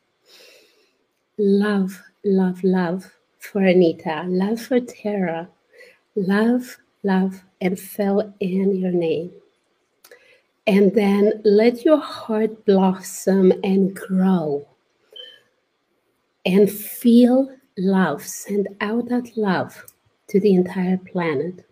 Love 1.37 2.01
love 2.25 2.61
love 2.63 3.09
for 3.39 3.61
anita 3.61 4.25
love 4.27 4.59
for 4.59 4.79
tara 4.81 5.47
love 6.15 6.77
love 7.03 7.41
and 7.61 7.79
fill 7.79 8.33
in 8.39 8.75
your 8.75 8.91
name. 8.91 9.31
And 10.67 10.93
then 10.93 11.41
let 11.45 11.85
your 11.85 11.99
heart 11.99 12.65
blossom 12.65 13.51
and 13.63 13.95
grow 13.95 14.67
and 16.45 16.69
feel 16.69 17.55
love. 17.77 18.25
Send 18.25 18.67
out 18.81 19.07
that 19.09 19.35
love 19.37 19.85
to 20.29 20.39
the 20.39 20.53
entire 20.53 20.97
planet 20.97 21.65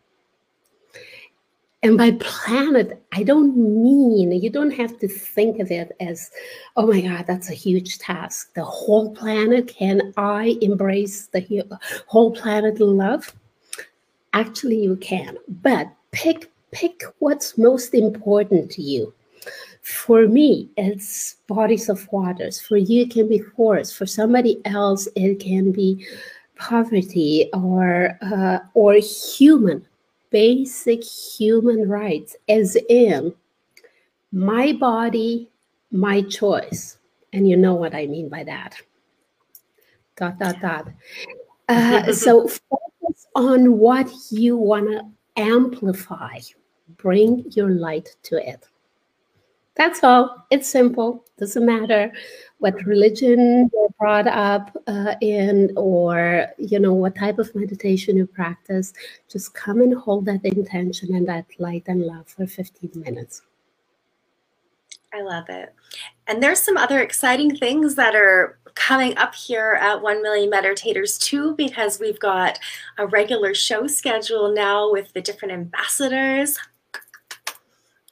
and 1.84 1.98
by 1.98 2.12
planet, 2.20 3.04
I 3.14 3.24
don't 3.24 3.56
mean, 3.56 4.32
you 4.32 4.50
don't 4.50 4.72
have 4.72 4.98
to 5.00 5.08
think 5.08 5.60
of 5.60 5.70
it 5.70 5.96
as, 6.00 6.32
oh 6.76 6.88
my 6.88 7.02
God, 7.02 7.26
that's 7.28 7.50
a 7.50 7.54
huge 7.54 8.00
task. 8.00 8.54
The 8.56 8.64
whole 8.64 9.14
planet, 9.14 9.68
can 9.68 10.14
I 10.18 10.58
embrace 10.62 11.28
the 11.28 11.64
whole 12.08 12.32
planet 12.32 12.80
love? 12.80 13.34
Actually, 14.34 14.82
you 14.82 14.96
can, 14.98 15.38
but 15.48 15.88
pick 16.12 16.52
pick 16.72 17.04
what's 17.20 17.58
most 17.58 17.94
important 17.94 18.70
to 18.72 18.82
you. 18.82 19.14
For 19.82 20.28
me, 20.28 20.70
it's 20.76 21.38
bodies 21.48 21.88
of 21.88 22.06
waters. 22.12 22.60
For 22.60 22.76
you, 22.76 23.04
it 23.04 23.12
can 23.12 23.30
be 23.30 23.40
forests. 23.40 23.96
For 23.96 24.06
somebody 24.06 24.60
else, 24.66 25.08
it 25.16 25.40
can 25.40 25.72
be 25.72 26.06
poverty 26.58 27.50
or 27.54 28.18
uh, 28.22 28.60
or 28.74 28.96
human 28.96 29.86
basic 30.30 31.04
human 31.04 31.88
rights, 31.88 32.36
as 32.50 32.76
in 32.90 33.34
my 34.32 34.74
body, 34.74 35.50
my 35.92 36.22
choice. 36.22 36.98
And 37.34 37.48
you 37.48 37.58
know 37.58 37.76
what 37.76 37.96
I 37.96 38.08
mean 38.08 38.30
by 38.30 38.44
that. 38.44 38.76
Dot, 40.16 40.40
dot, 40.40 40.60
dot. 40.62 40.88
Uh, 41.70 42.12
so 42.12 42.48
focus 42.70 43.28
on 43.36 43.78
what 43.78 44.10
you 44.32 44.58
want 44.58 44.88
to 44.88 45.06
amplify. 45.42 46.40
Bring 46.98 47.46
your 47.52 47.70
light 47.70 48.16
to 48.24 48.38
it. 48.38 48.66
That's 49.76 50.04
all. 50.04 50.46
It's 50.50 50.68
simple. 50.68 51.24
Doesn't 51.38 51.66
matter 51.66 52.12
what 52.60 52.74
religion 52.86 53.70
you're 53.74 53.90
brought 54.00 54.28
up 54.28 54.76
uh, 54.88 55.16
in 55.22 55.72
or 55.76 56.48
you 56.58 56.80
know 56.80 56.94
what 56.94 57.16
type 57.16 57.40
of 57.40 57.54
meditation 57.56 58.18
you 58.18 58.26
practice. 58.26 58.94
Just 59.30 59.54
come 59.54 59.82
and 59.82 59.94
hold 59.94 60.26
that 60.26 60.44
intention 60.44 61.14
and 61.16 61.28
that 61.28 61.46
light 61.60 61.84
and 61.88 62.02
love 62.02 62.28
for 62.28 62.48
15 62.48 62.92
minutes. 62.96 63.42
I 65.14 65.22
love 65.22 65.46
it. 65.50 65.74
And 66.28 66.44
there's 66.44 66.60
some 66.60 66.78
other 66.78 67.00
exciting 67.00 67.56
things 67.56 67.96
that 67.96 68.16
are 68.16 68.60
coming 68.76 69.18
up 69.18 69.34
here 69.34 69.78
at 69.82 70.02
1 70.02 70.22
Million 70.22 70.52
Meditators 70.52 71.20
too, 71.20 71.56
because 71.56 72.00
we've 72.00 72.20
got 72.20 72.60
a 72.98 73.08
regular 73.08 73.54
show 73.54 73.88
schedule 73.88 74.54
now 74.54 74.92
with 74.92 75.12
the 75.14 75.22
different 75.22 75.54
ambassadors. 75.54 76.60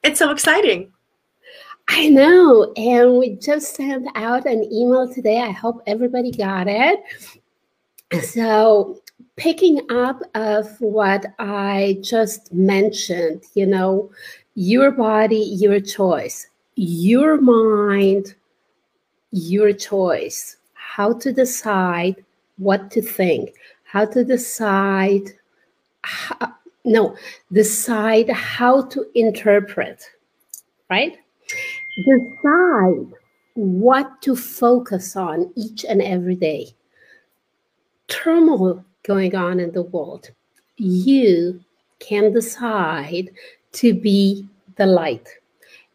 It's 0.04 0.20
so 0.20 0.32
exciting. 0.32 0.92
I 1.88 2.10
know. 2.10 2.74
And 2.76 3.18
we 3.18 3.36
just 3.36 3.76
sent 3.76 4.08
out 4.16 4.46
an 4.46 4.64
email 4.72 5.14
today. 5.14 5.42
I 5.42 5.52
hope 5.52 5.82
everybody 5.88 6.32
got 6.32 6.68
it. 6.68 7.04
So, 8.22 9.02
picking 9.36 9.82
up 9.92 10.22
of 10.36 10.80
what 10.80 11.26
I 11.40 11.98
just 12.02 12.54
mentioned, 12.54 13.44
you 13.56 13.66
know, 13.66 14.12
your 14.56 14.92
body, 14.92 15.38
your 15.60 15.80
choice, 15.80 16.48
your 16.76 17.40
mind, 17.42 18.36
your 19.32 19.74
choice, 19.74 20.58
how 20.74 21.14
to 21.14 21.34
decide 21.34 22.24
what 22.58 22.90
to 22.92 23.02
think, 23.02 23.56
how 23.84 24.06
to 24.06 24.24
decide, 24.24 25.32
how, 26.04 26.54
no, 26.86 27.18
decide 27.52 28.30
how 28.30 28.84
to 28.84 29.06
interpret, 29.16 30.10
right? 30.90 31.18
Decide 31.98 33.14
what 33.54 34.22
to 34.22 34.36
focus 34.36 35.16
on 35.16 35.52
each 35.56 35.86
and 35.86 36.02
every 36.02 36.36
day. 36.36 36.76
Turmoil 38.08 38.84
going 39.04 39.36
on 39.36 39.60
in 39.60 39.72
the 39.72 39.84
world. 39.84 40.32
You 40.78 41.64
can 42.00 42.34
decide 42.34 43.30
to 43.74 43.94
be 43.94 44.48
the 44.76 44.86
light. 44.86 45.28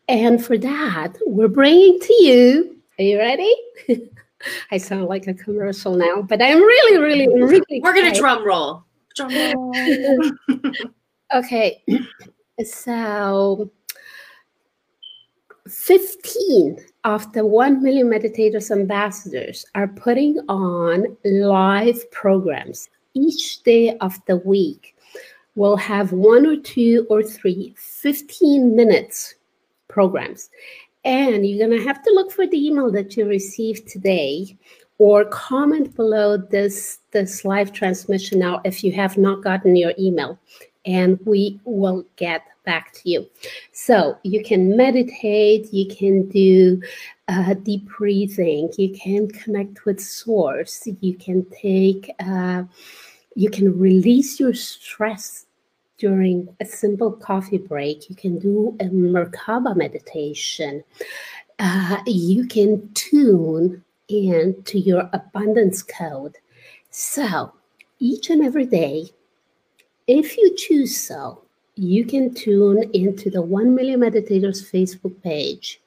And 0.08 0.44
for 0.44 0.58
that, 0.58 1.12
we're 1.26 1.48
bringing 1.48 2.00
to 2.00 2.14
you, 2.24 2.76
are 2.98 3.04
you 3.04 3.18
ready? 3.18 3.54
I 4.70 4.78
sound 4.78 5.04
like 5.04 5.26
a 5.26 5.34
commercial 5.34 5.94
now, 5.94 6.22
but 6.22 6.42
I'm 6.42 6.58
really, 6.58 6.98
really, 6.98 7.28
really. 7.28 7.80
We're 7.80 7.94
going 7.94 8.12
to 8.12 8.18
drum 8.18 8.44
roll. 8.44 8.84
Drum 9.14 9.32
roll. 9.34 10.24
okay. 11.34 11.82
So 12.62 13.70
15 15.70 16.78
of 17.04 17.32
the 17.32 17.46
1 17.46 17.82
million 17.82 18.08
meditators 18.08 18.70
ambassadors 18.70 19.64
are 19.74 19.88
putting 19.88 20.38
on 20.48 21.16
live 21.24 22.10
programs. 22.10 22.90
Each 23.14 23.62
day 23.62 23.96
of 23.98 24.18
the 24.26 24.36
week 24.36 24.94
we'll 25.54 25.76
have 25.76 26.12
one 26.12 26.46
or 26.46 26.56
two 26.56 27.06
or 27.10 27.22
three 27.22 27.74
15 27.76 28.74
minutes 28.74 29.34
programs. 29.88 30.50
And 31.04 31.46
you're 31.46 31.66
going 31.66 31.78
to 31.78 31.86
have 31.86 32.02
to 32.02 32.12
look 32.14 32.30
for 32.30 32.46
the 32.46 32.66
email 32.66 32.90
that 32.92 33.16
you 33.16 33.26
received 33.26 33.88
today 33.88 34.56
or 34.98 35.24
comment 35.24 35.96
below 35.96 36.36
this 36.36 36.98
this 37.10 37.44
live 37.44 37.72
transmission 37.72 38.38
now 38.38 38.60
if 38.64 38.84
you 38.84 38.92
have 38.92 39.16
not 39.16 39.42
gotten 39.42 39.76
your 39.76 39.94
email. 39.98 40.38
And 40.84 41.18
we 41.24 41.60
will 41.64 42.04
get 42.16 42.42
back 42.64 42.92
to 42.92 43.10
you. 43.10 43.26
So 43.72 44.18
you 44.22 44.42
can 44.42 44.76
meditate, 44.76 45.72
you 45.72 45.86
can 45.86 46.28
do 46.28 46.80
uh, 47.28 47.54
deep 47.54 47.88
breathing, 47.96 48.70
you 48.76 48.94
can 48.94 49.28
connect 49.28 49.84
with 49.84 50.00
source, 50.00 50.86
you 51.00 51.14
can 51.14 51.46
take, 51.50 52.10
uh, 52.20 52.64
you 53.34 53.50
can 53.50 53.78
release 53.78 54.40
your 54.40 54.54
stress 54.54 55.46
during 56.00 56.48
a 56.60 56.64
simple 56.64 57.12
coffee 57.12 57.58
break. 57.58 58.08
You 58.08 58.16
can 58.16 58.38
do 58.38 58.76
a 58.80 58.84
Merkaba 58.84 59.76
meditation. 59.76 60.82
Uh, 61.58 61.98
you 62.06 62.46
can 62.46 62.90
tune 62.94 63.84
into 64.08 64.78
your 64.78 65.08
abundance 65.12 65.82
code. 65.82 66.36
So 66.90 67.52
each 67.98 68.30
and 68.30 68.42
every 68.42 68.66
day, 68.66 69.10
if 70.06 70.36
you 70.36 70.56
choose 70.56 70.96
so, 70.96 71.44
you 71.80 72.04
can 72.04 72.34
tune 72.34 72.90
into 72.92 73.30
the 73.30 73.40
1 73.40 73.74
Million 73.74 74.00
Meditators 74.00 74.70
Facebook 74.70 75.22
page, 75.22 75.80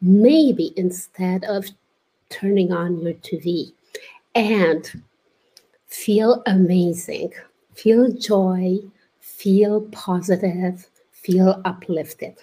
maybe 0.00 0.72
instead 0.76 1.44
of 1.44 1.64
turning 2.28 2.72
on 2.72 2.98
your 2.98 3.14
TV, 3.14 3.72
and 4.34 5.00
feel 5.86 6.42
amazing, 6.46 7.32
feel 7.72 8.10
joy, 8.10 8.78
feel 9.20 9.82
positive, 9.92 10.88
feel 11.12 11.62
uplifted. 11.64 12.34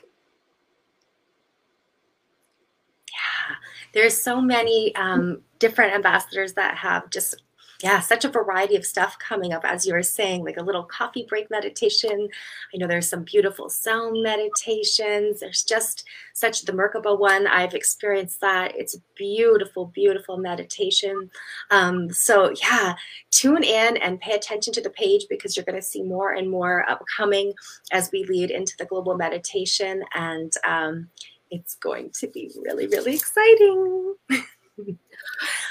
Yeah, 3.12 3.56
there's 3.94 4.16
so 4.16 4.40
many 4.40 4.96
um, 4.96 5.42
different 5.60 5.94
ambassadors 5.94 6.54
that 6.54 6.78
have 6.78 7.10
just 7.10 7.42
yeah, 7.82 8.02
such 8.02 8.26
a 8.26 8.30
variety 8.30 8.76
of 8.76 8.86
stuff 8.86 9.18
coming 9.20 9.54
up, 9.54 9.64
as 9.64 9.88
you 9.88 9.94
were 9.94 10.04
saying, 10.04 10.44
like 10.44 10.58
a 10.58 10.64
little 10.64 10.84
coffee 10.84 11.26
break 11.30 11.50
meditation. 11.50 12.28
I 12.74 12.78
know 12.78 12.88
there's 12.88 13.10
some 13.10 13.24
beautiful 13.24 13.70
sound 13.70 14.22
meditations. 14.22 15.40
There's 15.40 15.64
just 15.64 16.04
such 16.34 16.64
the 16.64 16.74
Merkaba 16.74 17.18
one. 17.18 17.48
I've 17.48 17.74
experienced 17.74 18.42
that. 18.42 18.76
It's 18.76 18.98
beautiful, 19.16 19.86
beautiful 19.86 20.38
meditation. 20.38 21.32
Um, 21.72 22.12
so, 22.12 22.54
yeah, 22.62 22.96
tune 23.32 23.64
in 23.64 23.96
and 23.98 24.20
pay 24.20 24.34
attention 24.34 24.74
to 24.74 24.82
the 24.82 24.90
page 24.90 25.26
because 25.30 25.56
you're 25.56 25.66
going 25.66 25.80
to 25.80 25.82
see 25.82 26.04
more 26.04 26.34
and 26.34 26.50
more 26.50 26.90
upcoming 26.90 27.54
as 27.94 28.10
we 28.12 28.26
lead 28.26 28.52
into 28.52 28.74
the 28.78 28.86
global 28.86 29.16
meditation. 29.16 30.04
And 30.14 30.52
um, 30.68 31.10
it's 31.50 31.76
going 31.76 32.12
to 32.20 32.28
be 32.28 32.52
really, 32.62 32.88
really 32.88 33.16
exciting. 33.16 34.16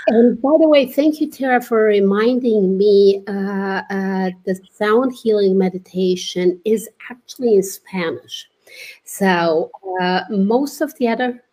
And 0.09 0.41
by 0.41 0.57
the 0.59 0.69
way, 0.69 0.87
thank 0.87 1.21
you, 1.21 1.31
Tara, 1.31 1.61
for 1.61 1.85
reminding 1.85 2.79
me 2.79 3.23
uh, 3.29 3.83
uh, 3.91 4.31
the 4.47 4.59
sound 4.73 5.13
healing 5.13 5.59
meditation 5.59 6.59
is 6.65 6.89
actually 7.11 7.57
in 7.57 7.63
Spanish. 7.63 8.49
So 9.05 9.71
uh, 10.01 10.23
most 10.31 10.81
of 10.81 10.97
the 10.97 11.09
other, 11.09 11.45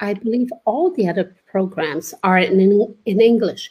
I 0.00 0.14
believe 0.14 0.50
all 0.66 0.90
the 0.90 1.08
other 1.08 1.34
programs 1.46 2.12
are 2.22 2.38
in, 2.38 2.94
in 3.06 3.20
English. 3.20 3.70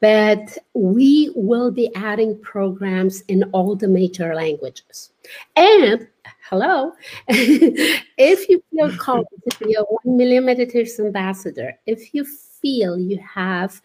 But 0.00 0.58
we 0.74 1.32
will 1.34 1.70
be 1.70 1.92
adding 1.94 2.38
programs 2.40 3.22
in 3.22 3.44
all 3.52 3.76
the 3.76 3.88
major 3.88 4.34
languages. 4.34 5.10
And 5.56 6.08
hello, 6.50 6.92
if 7.28 8.48
you 8.48 8.62
feel 8.70 8.96
called 8.96 9.26
to 9.48 9.64
be 9.64 9.74
a 9.74 9.82
1 9.82 10.16
million 10.16 10.44
meditation 10.44 11.06
ambassador, 11.06 11.78
if 11.86 12.14
you 12.14 12.26
feel 12.62 12.98
you 12.98 13.18
have 13.18 13.82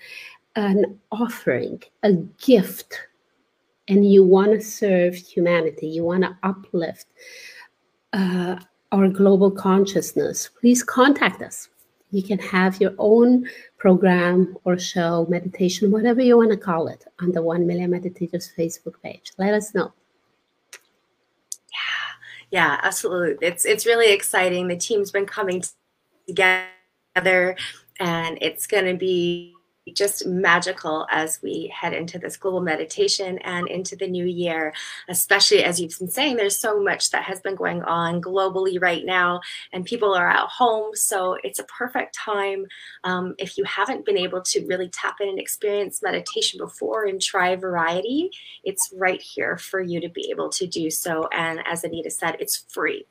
an 0.56 1.00
offering, 1.12 1.82
a 2.04 2.13
gift, 2.13 3.00
and 3.88 4.10
you 4.10 4.24
want 4.24 4.52
to 4.52 4.62
serve 4.62 5.16
humanity, 5.16 5.88
you 5.88 6.04
want 6.04 6.24
to 6.24 6.38
uplift 6.44 7.08
uh, 8.13 8.58
our 8.92 9.08
global 9.10 9.52
consciousness, 9.52 10.50
please 10.60 10.84
contact 10.84 11.42
us. 11.42 11.70
You 12.12 12.24
can 12.24 12.40
have 12.40 12.80
your 12.80 12.94
own 12.98 13.48
program 13.78 14.58
or 14.63 14.80
show, 14.80 15.28
meditation, 15.30 15.92
whatever 15.92 16.22
you 16.22 16.38
want 16.38 16.52
to 16.52 16.58
call 16.58 16.88
it, 16.88 17.04
on 17.20 17.32
the 17.34 17.42
1 17.42 17.68
Million 17.68 17.92
Meditators 17.92 18.50
Facebook 18.56 19.02
page. 19.04 19.34
Let 19.38 19.54
us 19.54 19.76
know. 19.76 19.92
Yeah, 20.72 22.50
yeah, 22.52 22.80
absolutely. 22.82 23.46
It's 23.46 23.66
it's 23.66 23.86
really 23.86 24.13
exciting. 24.13 24.70
The 24.70 24.78
team's 24.78 25.12
been 25.12 25.26
coming 25.26 25.63
together 26.28 27.58
and 27.99 28.38
it's 28.41 28.67
going 28.67 28.86
to 28.86 28.95
be 28.95 29.53
just 29.93 30.25
magical 30.25 31.07
as 31.12 31.39
we 31.41 31.71
head 31.73 31.93
into 31.93 32.19
this 32.19 32.38
global 32.38 32.62
meditation 32.62 33.38
and 33.39 33.67
into 33.67 33.95
the 33.95 34.07
new 34.07 34.25
year, 34.25 34.73
especially 35.07 35.63
as 35.63 35.79
you've 35.79 35.97
been 35.97 36.10
saying, 36.10 36.36
there's 36.36 36.57
so 36.57 36.81
much 36.81 37.12
that 37.12 37.23
has 37.23 37.39
been 37.39 37.55
going 37.55 37.81
on 37.83 38.21
globally 38.21 38.81
right 38.81 39.05
now, 39.05 39.39
and 39.71 39.86
people 39.86 40.13
are 40.13 40.29
at 40.29 40.47
home. 40.47 40.91
So 40.93 41.38
it's 41.43 41.60
a 41.60 41.63
perfect 41.65 42.15
time 42.15 42.65
um, 43.03 43.36
if 43.38 43.57
you 43.57 43.63
haven't 43.63 44.05
been 44.05 44.17
able 44.17 44.41
to 44.41 44.65
really 44.65 44.89
tap 44.89 45.15
in 45.21 45.29
and 45.29 45.39
experience 45.39 46.01
meditation 46.03 46.57
before 46.57 47.05
and 47.05 47.21
try 47.21 47.55
variety, 47.55 48.29
it's 48.63 48.93
right 48.95 49.21
here 49.21 49.57
for 49.57 49.81
you 49.81 49.99
to 50.01 50.10
be 50.10 50.29
able 50.31 50.49
to 50.49 50.67
do 50.67 50.89
so. 50.89 51.27
And 51.31 51.62
as 51.65 51.83
Anita 51.83 52.10
said, 52.10 52.38
it's 52.39 52.65
free. 52.69 53.05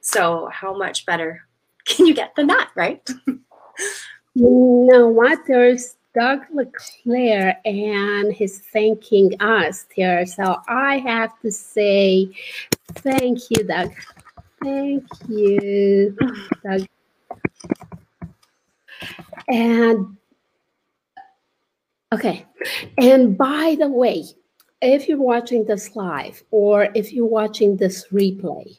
So, 0.00 0.48
how 0.52 0.76
much 0.76 1.06
better 1.06 1.42
can 1.84 2.06
you 2.06 2.14
get 2.14 2.34
than 2.34 2.48
that, 2.48 2.70
right? 2.74 3.08
know 4.34 5.08
what? 5.08 5.40
There's 5.46 5.96
Doug 6.14 6.40
LeClaire 6.52 7.58
and 7.64 8.32
he's 8.32 8.60
thanking 8.60 9.40
us 9.40 9.86
here. 9.94 10.26
So 10.26 10.58
I 10.68 10.98
have 10.98 11.38
to 11.40 11.50
say 11.50 12.30
thank 12.96 13.38
you, 13.50 13.64
Doug. 13.64 13.92
Thank 14.62 15.04
you, 15.28 16.16
Doug. 16.64 16.86
And 19.48 20.16
okay. 22.12 22.46
And 22.98 23.36
by 23.36 23.76
the 23.78 23.88
way, 23.88 24.24
if 24.82 25.08
you're 25.08 25.18
watching 25.18 25.64
this 25.64 25.94
live 25.96 26.42
or 26.50 26.88
if 26.94 27.12
you're 27.12 27.26
watching 27.26 27.76
this 27.76 28.06
replay, 28.12 28.76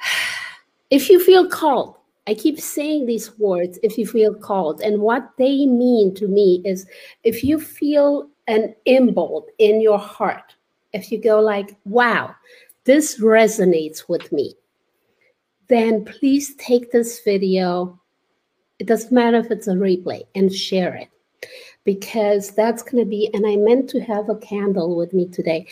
if 0.90 1.10
you 1.10 1.22
feel 1.22 1.48
called 1.48 1.96
I 2.26 2.34
keep 2.34 2.60
saying 2.60 3.06
these 3.06 3.36
words 3.38 3.78
if 3.82 3.98
you 3.98 4.06
feel 4.06 4.34
called. 4.34 4.80
And 4.80 5.00
what 5.00 5.30
they 5.38 5.66
mean 5.66 6.14
to 6.14 6.28
me 6.28 6.62
is 6.64 6.86
if 7.24 7.42
you 7.42 7.58
feel 7.58 8.28
an 8.46 8.74
impulse 8.84 9.46
in 9.58 9.80
your 9.80 9.98
heart, 9.98 10.54
if 10.92 11.10
you 11.10 11.20
go 11.20 11.40
like, 11.40 11.76
wow, 11.84 12.34
this 12.84 13.20
resonates 13.20 14.08
with 14.08 14.30
me, 14.32 14.54
then 15.68 16.04
please 16.04 16.54
take 16.56 16.92
this 16.92 17.20
video. 17.24 17.98
It 18.78 18.86
doesn't 18.86 19.12
matter 19.12 19.38
if 19.38 19.50
it's 19.50 19.68
a 19.68 19.74
replay 19.74 20.22
and 20.34 20.52
share 20.52 20.94
it 20.94 21.08
because 21.84 22.50
that's 22.50 22.82
going 22.82 23.02
to 23.02 23.08
be, 23.08 23.30
and 23.34 23.46
I 23.46 23.56
meant 23.56 23.90
to 23.90 24.00
have 24.00 24.28
a 24.28 24.36
candle 24.36 24.94
with 24.96 25.12
me 25.12 25.26
today. 25.26 25.66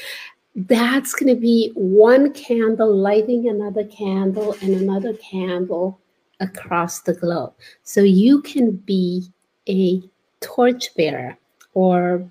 That's 0.57 1.15
going 1.15 1.33
to 1.33 1.41
be 1.41 1.71
one 1.75 2.33
candle 2.33 2.97
lighting 2.97 3.49
another 3.49 3.85
candle 3.85 4.57
and 4.63 4.75
another 4.75 5.15
candle 5.15 6.01
across 6.40 7.00
the 7.00 7.14
globe. 7.14 7.53
So 7.83 8.00
you 8.00 8.42
can 8.42 8.76
be 8.76 9.31
a 9.68 10.03
torchbearer 10.40 11.37
or 11.74 12.29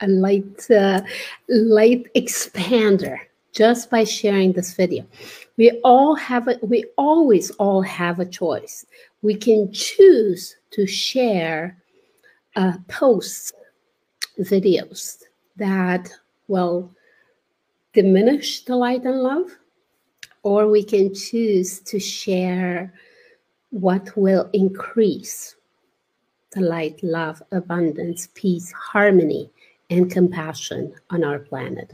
a 0.00 0.08
light 0.08 0.70
uh, 0.70 1.02
light 1.48 2.06
expander 2.14 3.18
just 3.52 3.90
by 3.90 4.04
sharing 4.04 4.52
this 4.52 4.74
video. 4.74 5.04
We 5.56 5.70
all 5.84 6.14
have 6.14 6.48
a, 6.48 6.58
we 6.62 6.84
always 6.96 7.50
all 7.52 7.82
have 7.82 8.18
a 8.18 8.24
choice. 8.24 8.86
We 9.22 9.34
can 9.34 9.72
choose 9.72 10.56
to 10.70 10.86
share 10.86 11.76
uh, 12.56 12.78
posts, 12.88 13.52
videos 14.38 15.18
that 15.56 16.10
will 16.48 16.90
diminish 17.92 18.64
the 18.64 18.76
light 18.76 19.04
and 19.04 19.22
love 19.22 19.50
or 20.42 20.68
we 20.68 20.82
can 20.82 21.14
choose 21.14 21.80
to 21.80 21.98
share 21.98 22.92
what 23.70 24.16
will 24.16 24.48
increase 24.52 25.56
the 26.52 26.60
light, 26.60 26.98
love, 27.02 27.42
abundance, 27.52 28.28
peace, 28.34 28.72
harmony, 28.72 29.50
and 29.90 30.10
compassion 30.10 30.92
on 31.10 31.22
our 31.22 31.38
planet. 31.38 31.92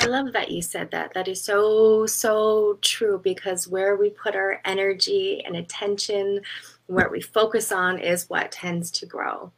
I 0.00 0.06
love 0.06 0.32
that 0.32 0.50
you 0.50 0.60
said 0.60 0.90
that. 0.90 1.14
That 1.14 1.28
is 1.28 1.42
so, 1.42 2.06
so 2.06 2.78
true 2.82 3.20
because 3.22 3.68
where 3.68 3.96
we 3.96 4.10
put 4.10 4.34
our 4.34 4.60
energy 4.64 5.42
and 5.46 5.56
attention, 5.56 6.40
where 6.86 7.08
we 7.08 7.20
focus 7.20 7.72
on, 7.72 7.98
is 7.98 8.28
what 8.28 8.52
tends 8.52 8.90
to 8.92 9.06
grow. 9.06 9.52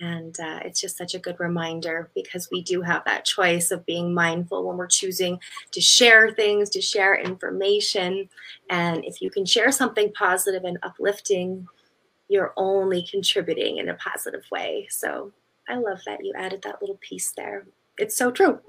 And 0.00 0.38
uh, 0.38 0.60
it's 0.64 0.80
just 0.80 0.98
such 0.98 1.14
a 1.14 1.18
good 1.18 1.40
reminder 1.40 2.10
because 2.14 2.48
we 2.50 2.62
do 2.62 2.82
have 2.82 3.04
that 3.04 3.24
choice 3.24 3.70
of 3.70 3.86
being 3.86 4.12
mindful 4.12 4.66
when 4.66 4.76
we're 4.76 4.86
choosing 4.86 5.38
to 5.72 5.80
share 5.80 6.32
things, 6.32 6.68
to 6.70 6.82
share 6.82 7.14
information. 7.14 8.28
And 8.68 9.04
if 9.04 9.22
you 9.22 9.30
can 9.30 9.46
share 9.46 9.72
something 9.72 10.12
positive 10.12 10.64
and 10.64 10.78
uplifting, 10.82 11.66
you're 12.28 12.52
only 12.56 13.06
contributing 13.10 13.78
in 13.78 13.88
a 13.88 13.94
positive 13.94 14.44
way. 14.50 14.86
So 14.90 15.32
I 15.68 15.76
love 15.76 16.00
that 16.06 16.24
you 16.24 16.32
added 16.36 16.62
that 16.62 16.80
little 16.80 16.98
piece 17.00 17.32
there. 17.36 17.66
It's 17.98 18.16
so 18.16 18.30
true. 18.30 18.60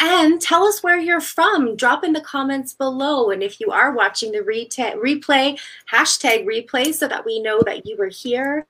And 0.00 0.40
tell 0.40 0.64
us 0.64 0.82
where 0.82 0.98
you're 0.98 1.20
from. 1.20 1.76
Drop 1.76 2.02
in 2.02 2.12
the 2.12 2.20
comments 2.20 2.72
below. 2.72 3.30
And 3.30 3.42
if 3.42 3.60
you 3.60 3.70
are 3.70 3.92
watching 3.92 4.32
the 4.32 4.40
replay, 4.40 5.60
hashtag 5.92 6.44
replay 6.44 6.92
so 6.92 7.06
that 7.06 7.24
we 7.24 7.40
know 7.40 7.60
that 7.64 7.86
you 7.86 7.96
were 7.96 8.08
here. 8.08 8.66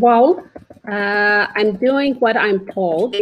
Well, 0.00 0.42
uh, 0.90 1.46
I'm 1.54 1.76
doing 1.76 2.14
what 2.14 2.34
I'm 2.34 2.66
told. 2.68 3.14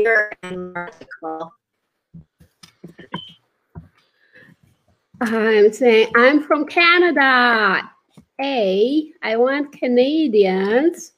I'm 5.20 5.72
saying 5.72 6.12
I'm 6.14 6.40
from 6.44 6.66
Canada. 6.66 7.82
A, 8.40 9.12
I 9.22 9.36
want 9.36 9.72
Canadians 9.72 11.14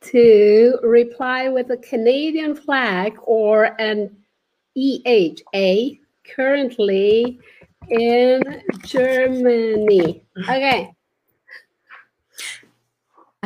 to 0.00 0.80
reply 0.82 1.48
with 1.48 1.70
a 1.70 1.76
Canadian 1.76 2.56
flag 2.56 3.16
or 3.22 3.80
an 3.80 4.16
EH. 4.74 5.42
A, 5.54 6.00
currently 6.34 7.38
in 7.88 8.42
Germany. 8.84 10.24
Okay. 10.40 10.95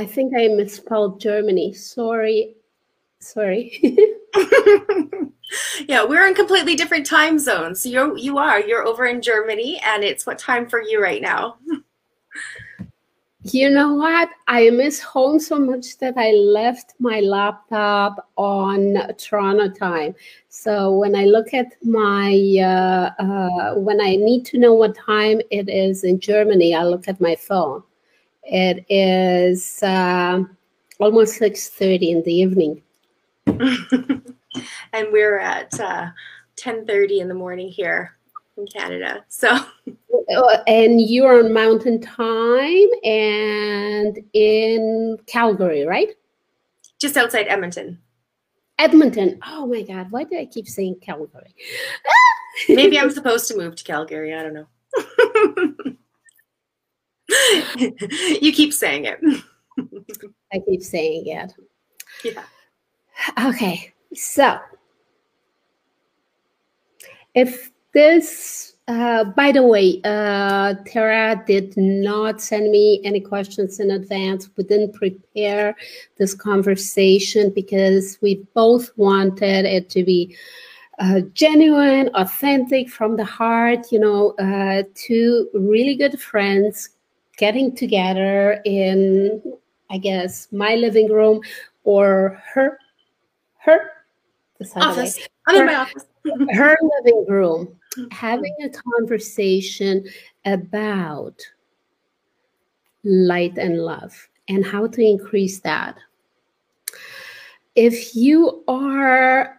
I 0.01 0.07
think 0.07 0.33
I 0.35 0.49
misspelled 0.49 1.21
Germany. 1.21 1.75
Sorry. 1.75 2.55
Sorry. 3.19 3.79
yeah, 5.87 6.07
we're 6.07 6.27
in 6.27 6.35
completely 6.35 6.75
different 6.75 7.05
time 7.05 7.39
zones. 7.39 7.83
So 7.83 7.91
you 7.91 8.17
you 8.17 8.39
are 8.39 8.63
you're 8.63 8.87
over 8.87 9.05
in 9.05 9.21
Germany, 9.21 9.79
and 9.85 10.03
it's 10.03 10.25
what 10.27 10.39
time 10.39 10.67
for 10.71 10.81
you 10.81 11.03
right 11.03 11.21
now? 11.21 11.59
you 13.43 13.69
know 13.69 13.93
what? 13.93 14.31
I 14.49 14.71
miss 14.71 15.01
home 15.01 15.39
so 15.39 15.59
much 15.59 15.99
that 15.99 16.15
I 16.17 16.31
left 16.31 16.95
my 16.99 17.21
laptop 17.21 18.27
on 18.37 18.97
Toronto 19.19 19.69
time. 19.69 20.15
So 20.49 20.97
when 20.97 21.15
I 21.15 21.27
look 21.27 21.53
at 21.53 21.75
my 21.83 22.33
uh, 22.59 23.23
uh, 23.23 23.75
when 23.75 24.01
I 24.01 24.17
need 24.17 24.47
to 24.47 24.59
know 24.59 24.73
what 24.73 24.97
time 24.97 25.43
it 25.51 25.69
is 25.69 26.05
in 26.05 26.21
Germany, 26.21 26.75
I 26.75 26.85
look 26.85 27.07
at 27.07 27.21
my 27.21 27.37
phone. 27.37 27.83
It 28.45 28.85
is 28.89 29.83
uh, 29.83 30.43
almost 30.99 31.37
six 31.37 31.69
thirty 31.69 32.11
in 32.11 32.23
the 32.23 32.33
evening, 32.33 32.83
and 33.47 35.07
we're 35.13 35.39
at 35.39 35.79
uh, 35.79 36.11
ten 36.57 36.87
thirty 36.87 37.21
in 37.21 37.29
the 37.29 37.35
morning 37.35 37.69
here 37.69 38.17
in 38.57 38.67
Canada. 38.67 39.25
So, 39.29 39.49
uh, 39.49 40.57
and 40.67 41.01
you're 41.01 41.45
on 41.45 41.53
Mountain 41.53 42.01
Time 42.01 42.89
and 43.05 44.19
in 44.33 45.19
Calgary, 45.27 45.87
right? 45.87 46.11
Just 47.01 47.17
outside 47.17 47.47
Edmonton. 47.49 47.99
Edmonton. 48.79 49.39
Oh 49.47 49.67
my 49.67 49.83
God! 49.83 50.11
Why 50.11 50.25
do 50.25 50.39
I 50.39 50.47
keep 50.47 50.67
saying 50.67 50.97
Calgary? 51.03 51.55
Maybe 52.69 52.99
I'm 52.99 53.11
supposed 53.11 53.49
to 53.49 53.57
move 53.57 53.77
to 53.77 53.85
Calgary. 53.85 54.35
I 54.35 54.43
don't 54.43 54.55
know. 54.55 55.97
you 58.41 58.53
keep 58.53 58.73
saying 58.73 59.05
it. 59.05 59.21
I 60.53 60.59
keep 60.69 60.83
saying 60.83 61.27
it. 61.27 61.53
Yeah. 62.25 62.43
Okay. 63.47 63.93
So, 64.15 64.59
if 67.35 67.71
this, 67.93 68.75
uh, 68.89 69.25
by 69.25 69.53
the 69.53 69.63
way, 69.63 70.01
uh, 70.05 70.75
Tara 70.87 71.43
did 71.47 71.77
not 71.77 72.41
send 72.41 72.71
me 72.71 73.01
any 73.05 73.21
questions 73.21 73.79
in 73.79 73.93
advance. 73.93 74.51
We 74.57 74.65
didn't 74.65 74.95
prepare 74.95 75.77
this 76.19 76.35
conversation 76.35 77.51
because 77.51 78.19
we 78.21 78.47
both 78.55 78.91
wanted 78.97 79.65
it 79.65 79.91
to 79.91 80.03
be 80.05 80.37
uh, 80.99 81.21
genuine, 81.33 82.11
authentic 82.15 82.91
from 82.91 83.17
the 83.17 83.25
heart, 83.25 83.91
you 83.91 83.99
know, 83.99 84.33
uh, 84.33 84.83
two 84.95 85.49
really 85.55 85.95
good 85.95 86.21
friends 86.21 86.91
getting 87.41 87.75
together 87.75 88.61
in, 88.67 89.43
I 89.91 89.97
guess, 89.97 90.47
my 90.53 90.75
living 90.75 91.11
room 91.11 91.41
or 91.85 92.41
her, 92.53 92.79
her, 93.59 93.91
office. 94.77 95.19
I'm 95.47 95.57
in 95.57 95.67
my 95.67 95.75
office. 95.75 96.05
her 96.53 96.77
living 96.99 97.25
room, 97.27 97.79
mm-hmm. 97.97 98.11
having 98.11 98.55
a 98.63 98.69
conversation 98.69 100.05
about 100.45 101.41
light 103.05 103.57
and 103.57 103.79
love 103.79 104.29
and 104.49 104.65
how 104.65 104.87
to 104.87 105.01
increase 105.01 105.61
that. 105.61 105.97
If 107.75 108.15
you 108.15 108.63
are 108.69 109.57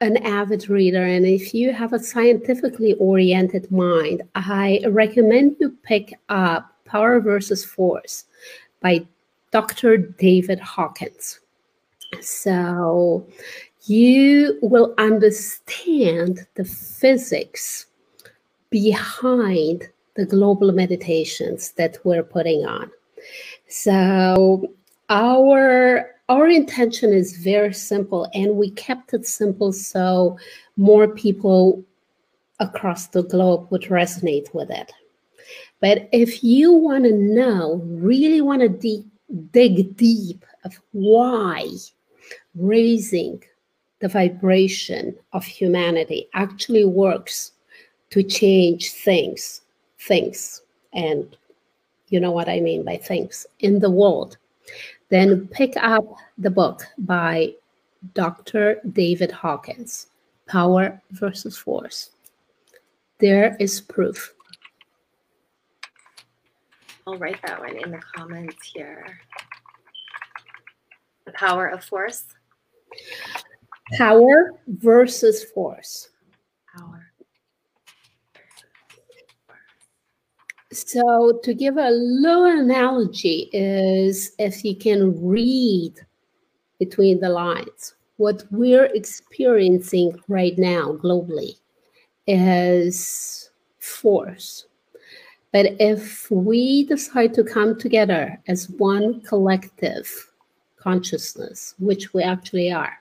an 0.00 0.16
avid 0.16 0.68
reader 0.68 1.04
and 1.04 1.26
if 1.26 1.54
you 1.54 1.72
have 1.72 1.92
a 1.92 1.98
scientifically 2.00 2.94
oriented 2.94 3.70
mind, 3.70 4.22
I 4.34 4.82
recommend 4.88 5.56
you 5.60 5.76
pick 5.84 6.18
up 6.28 6.74
Power 6.90 7.20
versus 7.20 7.64
Force 7.64 8.24
by 8.80 9.06
Dr. 9.52 9.96
David 9.96 10.58
Hawkins. 10.58 11.40
So 12.20 13.26
you 13.86 14.58
will 14.62 14.94
understand 14.98 16.46
the 16.54 16.64
physics 16.64 17.86
behind 18.70 19.88
the 20.16 20.26
global 20.26 20.72
meditations 20.72 21.72
that 21.72 21.98
we're 22.04 22.22
putting 22.22 22.64
on. 22.64 22.90
So 23.68 24.72
our 25.08 26.10
our 26.28 26.48
intention 26.48 27.12
is 27.12 27.36
very 27.38 27.74
simple 27.74 28.28
and 28.34 28.54
we 28.54 28.70
kept 28.70 29.14
it 29.14 29.26
simple 29.26 29.72
so 29.72 30.38
more 30.76 31.08
people 31.08 31.84
across 32.60 33.08
the 33.08 33.24
globe 33.24 33.66
would 33.70 33.82
resonate 33.82 34.54
with 34.54 34.70
it. 34.70 34.92
But 35.80 36.08
if 36.12 36.44
you 36.44 36.72
want 36.72 37.04
to 37.04 37.12
know, 37.12 37.80
really 37.84 38.40
want 38.40 38.62
to 38.62 38.68
deep, 38.68 39.06
dig 39.52 39.96
deep 39.96 40.44
of 40.64 40.78
why 40.92 41.68
raising 42.54 43.42
the 44.00 44.08
vibration 44.08 45.14
of 45.32 45.44
humanity 45.44 46.28
actually 46.34 46.84
works 46.84 47.52
to 48.10 48.22
change 48.22 48.92
things, 48.92 49.62
things, 49.98 50.62
and 50.92 51.36
you 52.08 52.18
know 52.18 52.32
what 52.32 52.48
I 52.48 52.60
mean 52.60 52.84
by 52.84 52.96
things 52.96 53.46
in 53.60 53.78
the 53.78 53.90
world, 53.90 54.36
then 55.08 55.46
pick 55.48 55.74
up 55.76 56.04
the 56.38 56.50
book 56.50 56.82
by 56.98 57.54
Dr. 58.14 58.80
David 58.92 59.30
Hawkins, 59.30 60.08
Power 60.46 61.00
versus 61.12 61.56
Force. 61.56 62.10
There 63.18 63.56
is 63.60 63.80
proof. 63.80 64.34
I'll 67.06 67.18
write 67.18 67.40
that 67.42 67.60
one 67.60 67.76
in 67.76 67.90
the 67.90 68.00
comments 68.14 68.70
here. 68.74 69.18
The 71.26 71.32
power 71.32 71.68
of 71.68 71.84
force. 71.84 72.24
Power 73.96 74.52
versus 74.66 75.44
force. 75.44 76.10
Power. 76.76 77.06
So 80.72 81.40
to 81.42 81.54
give 81.54 81.76
a 81.78 81.90
little 81.90 82.44
analogy 82.44 83.50
is 83.52 84.32
if 84.38 84.64
you 84.64 84.76
can 84.76 85.20
read 85.24 85.94
between 86.78 87.18
the 87.20 87.28
lines, 87.28 87.94
what 88.18 88.44
we're 88.50 88.86
experiencing 88.86 90.18
right 90.28 90.56
now 90.56 90.92
globally 91.02 91.56
is 92.26 93.50
force. 93.80 94.66
But 95.52 95.74
if 95.80 96.30
we 96.30 96.84
decide 96.84 97.34
to 97.34 97.44
come 97.44 97.78
together 97.78 98.40
as 98.46 98.70
one 98.70 99.20
collective 99.22 100.30
consciousness, 100.76 101.74
which 101.78 102.14
we 102.14 102.22
actually 102.22 102.72
are, 102.72 102.98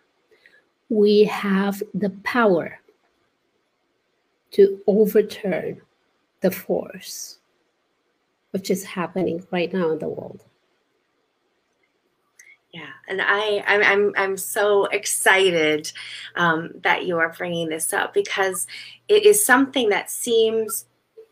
we 0.89 1.25
have 1.25 1.83
the 1.93 2.09
power 2.23 2.79
to 4.51 4.81
overturn 4.87 5.79
the 6.41 6.49
force 6.49 7.39
which 8.51 8.69
is 8.71 8.83
happening 8.83 9.45
right 9.51 9.71
now 9.71 9.91
in 9.91 9.99
the 9.99 10.07
world. 10.07 10.43
Yeah, 12.73 12.89
and 13.07 13.19
I, 13.23 13.63
I'm, 13.65 13.83
I'm, 13.83 14.13
I'm 14.15 14.37
so 14.37 14.85
excited 14.85 15.91
um, 16.35 16.71
that 16.83 17.05
you 17.05 17.17
are 17.17 17.33
bringing 17.35 17.69
this 17.69 17.93
up 17.93 18.13
because 18.13 18.67
it 19.07 19.25
is 19.25 19.43
something 19.43 19.89
that 19.89 20.11
seems 20.11 20.85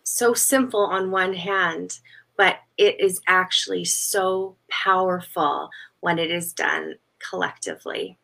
so 0.08 0.34
simple 0.34 0.86
on 0.86 1.12
one 1.12 1.34
hand, 1.34 2.00
but 2.38 2.60
it 2.78 3.00
is 3.00 3.22
actually 3.28 3.84
so 3.84 4.56
powerful 4.70 5.70
when 6.00 6.18
it 6.18 6.32
is 6.32 6.54
done 6.54 6.96
collectively. 7.30 8.18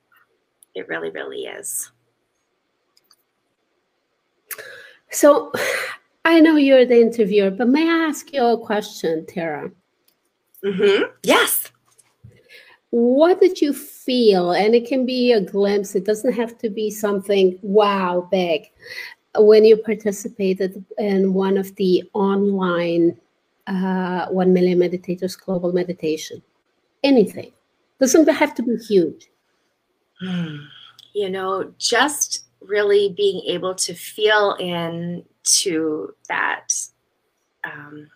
It 0.76 0.88
really, 0.88 1.10
really 1.10 1.42
is. 1.42 1.92
So, 5.12 5.52
I 6.26 6.40
know 6.40 6.56
you're 6.56 6.86
the 6.86 7.02
interviewer, 7.02 7.52
but 7.52 7.68
may 7.68 7.84
I 7.90 8.06
ask 8.08 8.32
you 8.32 8.42
a 8.44 8.58
question, 8.58 9.26
Tara? 9.26 9.70
Mm-hmm. 10.64 11.12
Yes. 11.24 11.70
What 12.92 13.42
did 13.42 13.60
you 13.60 13.74
feel? 13.74 14.52
And 14.52 14.74
it 14.74 14.88
can 14.88 15.06
be 15.06 15.34
a 15.34 15.42
glimpse, 15.42 15.96
it 15.96 16.06
doesn't 16.06 16.34
have 16.34 16.58
to 16.60 16.70
be 16.70 16.90
something 16.90 17.60
wow 17.62 18.28
big. 18.32 18.72
When 19.36 19.66
you 19.66 19.78
participated 19.78 20.84
in 20.98 21.34
one 21.34 21.58
of 21.58 21.76
the 21.76 22.04
online 22.14 23.18
uh, 23.66 24.28
1 24.28 24.54
million 24.54 24.80
meditators 24.80 25.40
global 25.40 25.74
meditation, 25.74 26.42
anything 27.04 27.52
doesn't 28.00 28.28
have 28.30 28.54
to 28.56 28.64
be 28.64 28.76
huge. 28.78 29.30
You 31.16 31.30
know, 31.30 31.72
just 31.78 32.46
really 32.60 33.14
being 33.16 33.44
able 33.46 33.76
to 33.76 33.94
feel 33.94 34.56
in 34.60 35.24
to 35.44 36.16
that 36.28 36.74
um, 37.64 38.10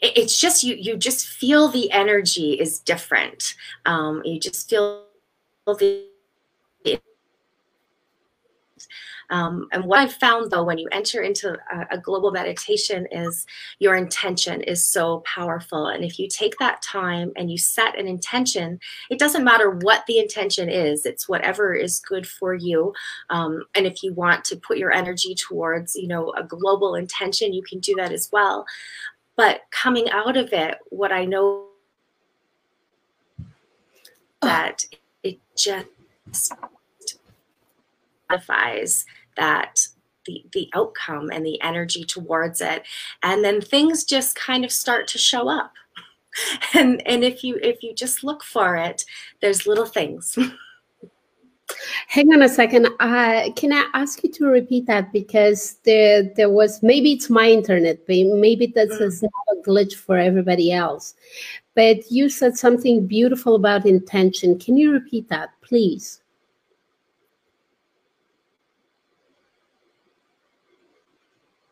it, 0.00 0.18
it's 0.18 0.38
just 0.38 0.62
you 0.62 0.76
you 0.78 0.96
just 0.96 1.26
feel 1.26 1.68
the 1.68 1.90
energy 1.90 2.52
is 2.54 2.78
different 2.80 3.54
um, 3.86 4.22
you 4.24 4.38
just 4.38 4.68
feel 4.68 5.04
the 5.66 6.04
um, 9.30 9.68
and 9.72 9.84
what 9.84 9.98
I've 9.98 10.12
found 10.12 10.50
though, 10.50 10.64
when 10.64 10.78
you 10.78 10.88
enter 10.92 11.22
into 11.22 11.56
a, 11.72 11.86
a, 11.92 11.98
global 11.98 12.30
meditation, 12.30 13.06
is 13.10 13.46
your 13.78 13.96
intention 13.96 14.62
is 14.62 14.88
so 14.88 15.20
powerful. 15.20 15.86
And 15.88 16.04
if 16.04 16.18
you 16.18 16.28
take 16.28 16.56
that 16.58 16.82
time 16.82 17.32
and 17.36 17.50
you 17.50 17.58
set 17.58 17.98
an 17.98 18.06
intention, 18.06 18.78
it 19.10 19.18
doesn't 19.18 19.44
matter 19.44 19.70
what 19.70 20.04
the 20.06 20.18
intention 20.18 20.68
is, 20.68 21.06
it's 21.06 21.28
whatever 21.28 21.74
is 21.74 22.00
good 22.00 22.26
for 22.26 22.54
you. 22.54 22.92
Um, 23.30 23.64
and 23.74 23.86
if 23.86 24.02
you 24.02 24.12
want 24.12 24.44
to 24.46 24.56
put 24.56 24.78
your 24.78 24.92
energy 24.92 25.34
towards, 25.34 25.96
you 25.96 26.08
know, 26.08 26.32
a 26.36 26.44
global 26.44 26.94
intention, 26.94 27.52
you 27.52 27.62
can 27.62 27.80
do 27.80 27.94
that 27.96 28.12
as 28.12 28.30
well. 28.32 28.66
But 29.36 29.62
coming 29.70 30.08
out 30.10 30.36
of 30.36 30.52
it, 30.52 30.78
what 30.90 31.12
I 31.12 31.24
know 31.24 31.66
that 34.40 34.84
it 35.22 35.38
just 35.56 35.86
modifies 38.28 39.04
that 39.36 39.86
the, 40.26 40.44
the 40.52 40.68
outcome 40.74 41.30
and 41.32 41.44
the 41.46 41.60
energy 41.62 42.04
towards 42.04 42.60
it. 42.60 42.82
And 43.22 43.44
then 43.44 43.60
things 43.60 44.04
just 44.04 44.36
kind 44.36 44.64
of 44.64 44.72
start 44.72 45.08
to 45.08 45.18
show 45.18 45.48
up. 45.48 45.72
And 46.74 47.00
and 47.06 47.24
if 47.24 47.42
you 47.42 47.58
if 47.62 47.82
you 47.82 47.94
just 47.94 48.22
look 48.22 48.44
for 48.44 48.76
it 48.76 49.06
there's 49.40 49.66
little 49.66 49.86
things. 49.86 50.38
Hang 52.08 52.30
on 52.34 52.42
a 52.42 52.48
second. 52.48 52.88
Uh, 53.00 53.50
can 53.56 53.72
i 53.72 53.88
ask 53.94 54.22
you 54.22 54.30
to 54.32 54.44
repeat 54.44 54.86
that? 54.86 55.14
Because 55.14 55.78
there 55.84 56.24
there 56.36 56.50
was 56.50 56.82
maybe 56.82 57.12
it's 57.12 57.30
my 57.30 57.48
internet 57.48 58.06
but 58.06 58.16
maybe 58.16 58.66
this 58.66 58.92
mm. 58.98 59.00
is 59.00 59.22
not 59.22 59.32
a 59.52 59.66
glitch 59.66 59.94
for 59.94 60.18
everybody 60.18 60.72
else. 60.72 61.14
But 61.74 62.10
you 62.10 62.28
said 62.28 62.58
something 62.58 63.06
beautiful 63.06 63.54
about 63.54 63.86
intention. 63.86 64.58
Can 64.58 64.76
you 64.76 64.92
repeat 64.92 65.30
that 65.30 65.48
please 65.62 66.20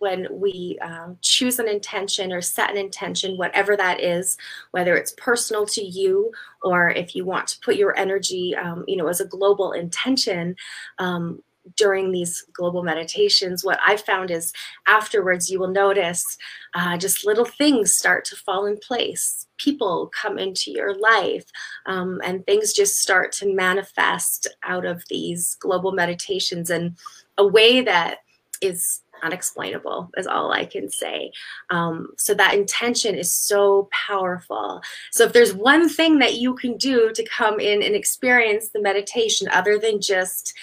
when 0.04 0.28
we 0.30 0.78
um, 0.82 1.16
choose 1.22 1.58
an 1.58 1.66
intention 1.66 2.30
or 2.30 2.42
set 2.42 2.70
an 2.70 2.76
intention, 2.76 3.38
whatever 3.38 3.74
that 3.74 4.02
is, 4.02 4.36
whether 4.72 4.94
it's 4.96 5.14
personal 5.16 5.64
to 5.64 5.82
you 5.82 6.30
or 6.62 6.90
if 6.90 7.16
you 7.16 7.24
want 7.24 7.48
to 7.48 7.58
put 7.60 7.76
your 7.76 7.96
energy, 7.98 8.54
um, 8.54 8.84
you 8.86 8.96
know, 8.98 9.08
as 9.08 9.22
a 9.22 9.26
global 9.26 9.72
intention. 9.72 10.56
Um, 10.98 11.42
during 11.78 12.12
these 12.12 12.44
global 12.52 12.82
meditations, 12.82 13.64
what 13.64 13.78
I 13.86 13.96
found 13.96 14.30
is 14.30 14.52
afterwards 14.86 15.50
you 15.50 15.58
will 15.58 15.68
notice 15.68 16.36
uh, 16.74 16.98
just 16.98 17.24
little 17.24 17.46
things 17.46 17.94
start 17.94 18.26
to 18.26 18.36
fall 18.36 18.66
in 18.66 18.76
place. 18.76 19.46
People 19.56 20.10
come 20.12 20.38
into 20.38 20.70
your 20.70 20.94
life, 20.98 21.46
um, 21.86 22.20
and 22.22 22.44
things 22.44 22.74
just 22.74 23.00
start 23.00 23.32
to 23.32 23.54
manifest 23.54 24.46
out 24.62 24.84
of 24.84 25.02
these 25.08 25.54
global 25.54 25.92
meditations 25.92 26.68
in 26.68 26.96
a 27.38 27.46
way 27.46 27.80
that 27.80 28.18
is 28.60 29.00
unexplainable 29.24 30.10
is 30.16 30.26
all 30.26 30.52
I 30.52 30.64
can 30.66 30.90
say. 30.90 31.32
Um, 31.70 32.12
so 32.16 32.34
that 32.34 32.54
intention 32.54 33.14
is 33.14 33.34
so 33.34 33.88
powerful. 33.90 34.82
So 35.10 35.24
if 35.24 35.32
there's 35.32 35.54
one 35.54 35.88
thing 35.88 36.18
that 36.18 36.34
you 36.34 36.54
can 36.54 36.76
do 36.76 37.12
to 37.12 37.24
come 37.24 37.58
in 37.58 37.82
and 37.82 37.94
experience 37.94 38.68
the 38.68 38.82
meditation 38.82 39.48
other 39.48 39.78
than 39.78 40.00
just 40.00 40.54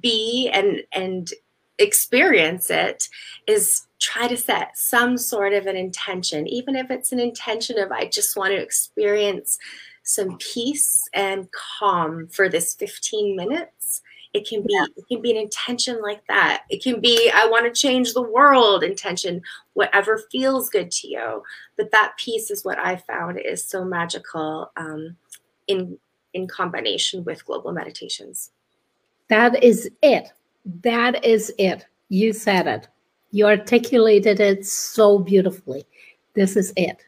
be 0.00 0.50
and 0.52 0.82
and 0.92 1.30
experience 1.78 2.68
it 2.70 3.08
is 3.46 3.86
try 4.00 4.28
to 4.28 4.36
set 4.36 4.76
some 4.76 5.16
sort 5.16 5.52
of 5.52 5.66
an 5.66 5.76
intention, 5.76 6.46
even 6.46 6.76
if 6.76 6.90
it's 6.90 7.12
an 7.12 7.20
intention 7.20 7.78
of 7.78 7.90
I 7.90 8.06
just 8.06 8.36
want 8.36 8.52
to 8.52 8.62
experience 8.62 9.58
some 10.02 10.36
peace 10.38 11.08
and 11.14 11.48
calm 11.52 12.28
for 12.28 12.48
this 12.48 12.74
15 12.74 13.36
minutes. 13.36 14.02
It 14.32 14.48
can 14.48 14.62
be 14.62 14.74
yeah. 14.74 14.86
it 14.96 15.04
can 15.08 15.20
be 15.20 15.32
an 15.32 15.36
intention 15.36 16.00
like 16.00 16.24
that. 16.28 16.62
It 16.70 16.82
can 16.82 17.00
be 17.00 17.30
I 17.34 17.46
want 17.46 17.66
to 17.66 17.80
change 17.80 18.14
the 18.14 18.22
world 18.22 18.84
intention, 18.84 19.42
whatever 19.72 20.22
feels 20.30 20.70
good 20.70 20.90
to 20.92 21.08
you. 21.08 21.42
But 21.76 21.90
that 21.90 22.12
piece 22.16 22.50
is 22.50 22.64
what 22.64 22.78
I 22.78 22.96
found 22.96 23.40
is 23.40 23.64
so 23.64 23.84
magical 23.84 24.70
um, 24.76 25.16
in 25.66 25.98
in 26.32 26.46
combination 26.46 27.24
with 27.24 27.44
global 27.44 27.72
meditations. 27.72 28.52
That 29.28 29.62
is 29.64 29.90
it. 30.02 30.32
That 30.82 31.24
is 31.24 31.52
it. 31.58 31.86
You 32.08 32.32
said 32.32 32.66
it. 32.68 32.88
You 33.32 33.46
articulated 33.46 34.40
it 34.40 34.66
so 34.66 35.18
beautifully. 35.18 35.86
This 36.34 36.56
is 36.56 36.72
it. 36.76 37.04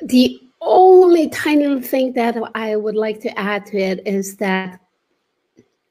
The 0.00 0.40
only 0.60 1.28
tiny 1.28 1.80
thing 1.80 2.12
that 2.14 2.36
I 2.54 2.76
would 2.76 2.94
like 2.94 3.20
to 3.20 3.38
add 3.38 3.66
to 3.66 3.78
it 3.78 4.06
is 4.06 4.36
that 4.36 4.80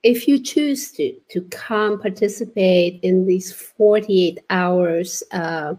if 0.03 0.27
you 0.27 0.39
choose 0.39 0.91
to 0.93 1.13
to 1.29 1.41
come 1.43 1.99
participate 1.99 2.99
in 3.03 3.25
these 3.25 3.51
48 3.53 4.39
hours 4.49 5.23
uh, 5.31 5.75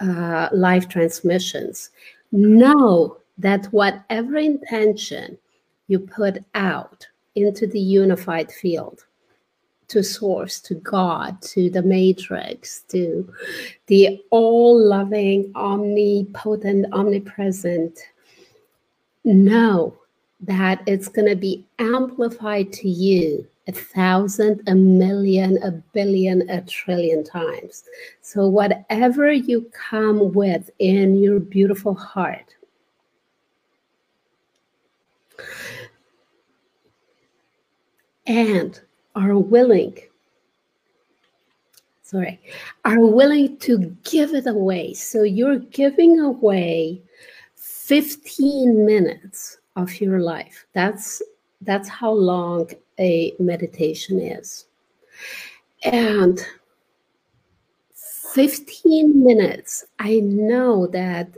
uh, 0.00 0.48
live 0.52 0.88
transmissions, 0.88 1.90
know 2.32 3.18
that 3.36 3.66
whatever 3.66 4.36
intention 4.36 5.38
you 5.88 5.98
put 5.98 6.38
out 6.54 7.06
into 7.34 7.66
the 7.66 7.80
unified 7.80 8.50
field 8.50 9.04
to 9.88 10.02
source, 10.02 10.60
to 10.60 10.74
God, 10.74 11.40
to 11.40 11.70
the 11.70 11.82
matrix, 11.82 12.82
to 12.88 13.32
the 13.86 14.22
all 14.30 14.78
loving, 14.78 15.50
omnipotent, 15.54 16.86
omnipresent, 16.92 17.98
know 19.24 19.94
that 20.40 20.82
it's 20.86 21.08
going 21.08 21.28
to 21.28 21.36
be 21.36 21.66
amplified 21.78 22.72
to 22.72 22.88
you 22.88 23.46
a 23.68 23.72
thousand, 23.72 24.62
a 24.66 24.74
million, 24.74 25.62
a 25.62 25.70
billion, 25.70 26.48
a 26.50 26.62
trillion 26.62 27.22
times. 27.22 27.84
So, 28.22 28.48
whatever 28.48 29.30
you 29.30 29.70
come 29.72 30.32
with 30.32 30.70
in 30.78 31.16
your 31.16 31.38
beautiful 31.38 31.94
heart, 31.94 32.54
and 38.26 38.80
are 39.14 39.38
willing 39.38 39.98
sorry 42.02 42.38
are 42.84 43.00
willing 43.00 43.56
to 43.58 43.96
give 44.04 44.34
it 44.34 44.46
away 44.46 44.92
so 44.92 45.22
you're 45.22 45.58
giving 45.58 46.20
away 46.20 47.00
15 47.56 48.84
minutes 48.84 49.58
of 49.76 50.00
your 50.00 50.20
life 50.20 50.66
that's 50.74 51.22
that's 51.62 51.88
how 51.88 52.12
long 52.12 52.68
a 52.98 53.34
meditation 53.38 54.20
is. 54.20 54.66
And 55.84 56.44
15 58.34 59.24
minutes 59.24 59.86
i 59.98 60.20
know 60.20 60.86
that 60.86 61.28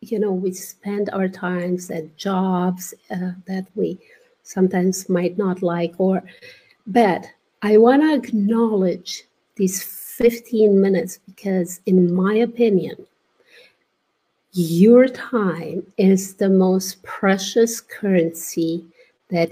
you 0.00 0.16
know 0.16 0.30
we 0.30 0.52
spend 0.52 1.10
our 1.10 1.26
times 1.26 1.90
at 1.90 2.16
jobs 2.16 2.94
uh, 3.10 3.32
that 3.48 3.66
we 3.74 3.98
sometimes 4.44 5.08
might 5.08 5.36
not 5.36 5.60
like 5.60 5.92
or 5.98 6.22
but 6.86 7.26
I 7.62 7.78
want 7.78 8.02
to 8.02 8.14
acknowledge 8.14 9.24
these 9.56 9.82
15 9.82 10.80
minutes 10.80 11.18
because, 11.26 11.80
in 11.86 12.14
my 12.14 12.34
opinion, 12.34 13.06
your 14.52 15.08
time 15.08 15.84
is 15.96 16.34
the 16.34 16.48
most 16.48 17.02
precious 17.02 17.80
currency 17.80 18.86
that 19.30 19.50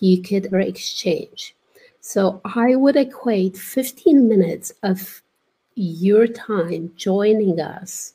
you 0.00 0.22
could 0.22 0.52
exchange. 0.52 1.54
So 2.00 2.40
I 2.44 2.76
would 2.76 2.96
equate 2.96 3.56
15 3.56 4.28
minutes 4.28 4.72
of 4.82 5.22
your 5.74 6.26
time 6.26 6.92
joining 6.96 7.60
us 7.60 8.14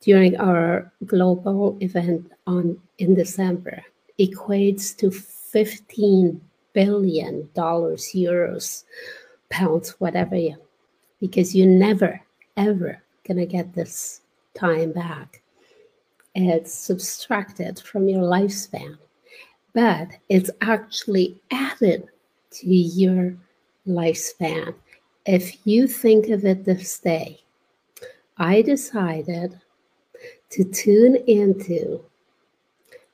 during 0.00 0.36
our 0.38 0.90
global 1.06 1.76
event 1.80 2.30
on 2.46 2.80
in 2.98 3.14
December 3.14 3.82
equates 4.18 4.96
to 4.96 5.10
15 5.10 6.40
billion 6.72 7.48
dollars, 7.54 8.12
euros, 8.14 8.84
pounds, 9.50 9.90
whatever 10.00 10.36
you, 10.36 10.56
because 11.20 11.54
you're 11.54 11.66
never, 11.66 12.20
ever 12.56 13.02
gonna 13.26 13.46
get 13.46 13.74
this 13.74 14.20
time 14.54 14.92
back. 14.92 15.42
It's 16.34 16.72
subtracted 16.72 17.80
from 17.80 18.08
your 18.08 18.22
lifespan, 18.22 18.98
but 19.72 20.08
it's 20.28 20.50
actually 20.60 21.40
added 21.50 22.08
to 22.50 22.66
your 22.66 23.36
lifespan. 23.86 24.74
If 25.26 25.66
you 25.66 25.86
think 25.86 26.28
of 26.28 26.44
it 26.44 26.64
this 26.64 26.98
day, 26.98 27.40
I 28.36 28.62
decided 28.62 29.60
to 30.50 30.64
tune 30.64 31.16
into 31.26 32.00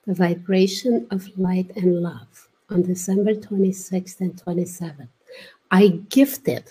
the 0.07 0.15
vibration 0.15 1.07
of 1.11 1.37
light 1.37 1.71
and 1.77 2.01
love 2.01 2.49
on 2.71 2.83
December 2.83 3.35
26th 3.35 4.21
and 4.21 4.37
27th. 4.37 5.09
I 5.71 5.89
gifted, 6.09 6.65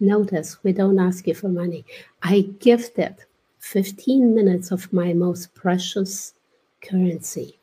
notice 0.00 0.62
we 0.64 0.72
don't 0.72 0.98
ask 0.98 1.26
you 1.26 1.34
for 1.34 1.48
money, 1.48 1.84
I 2.22 2.40
gifted 2.58 3.14
15 3.60 4.34
minutes 4.34 4.72
of 4.72 4.92
my 4.92 5.12
most 5.12 5.54
precious 5.54 6.34
currency 6.80 7.60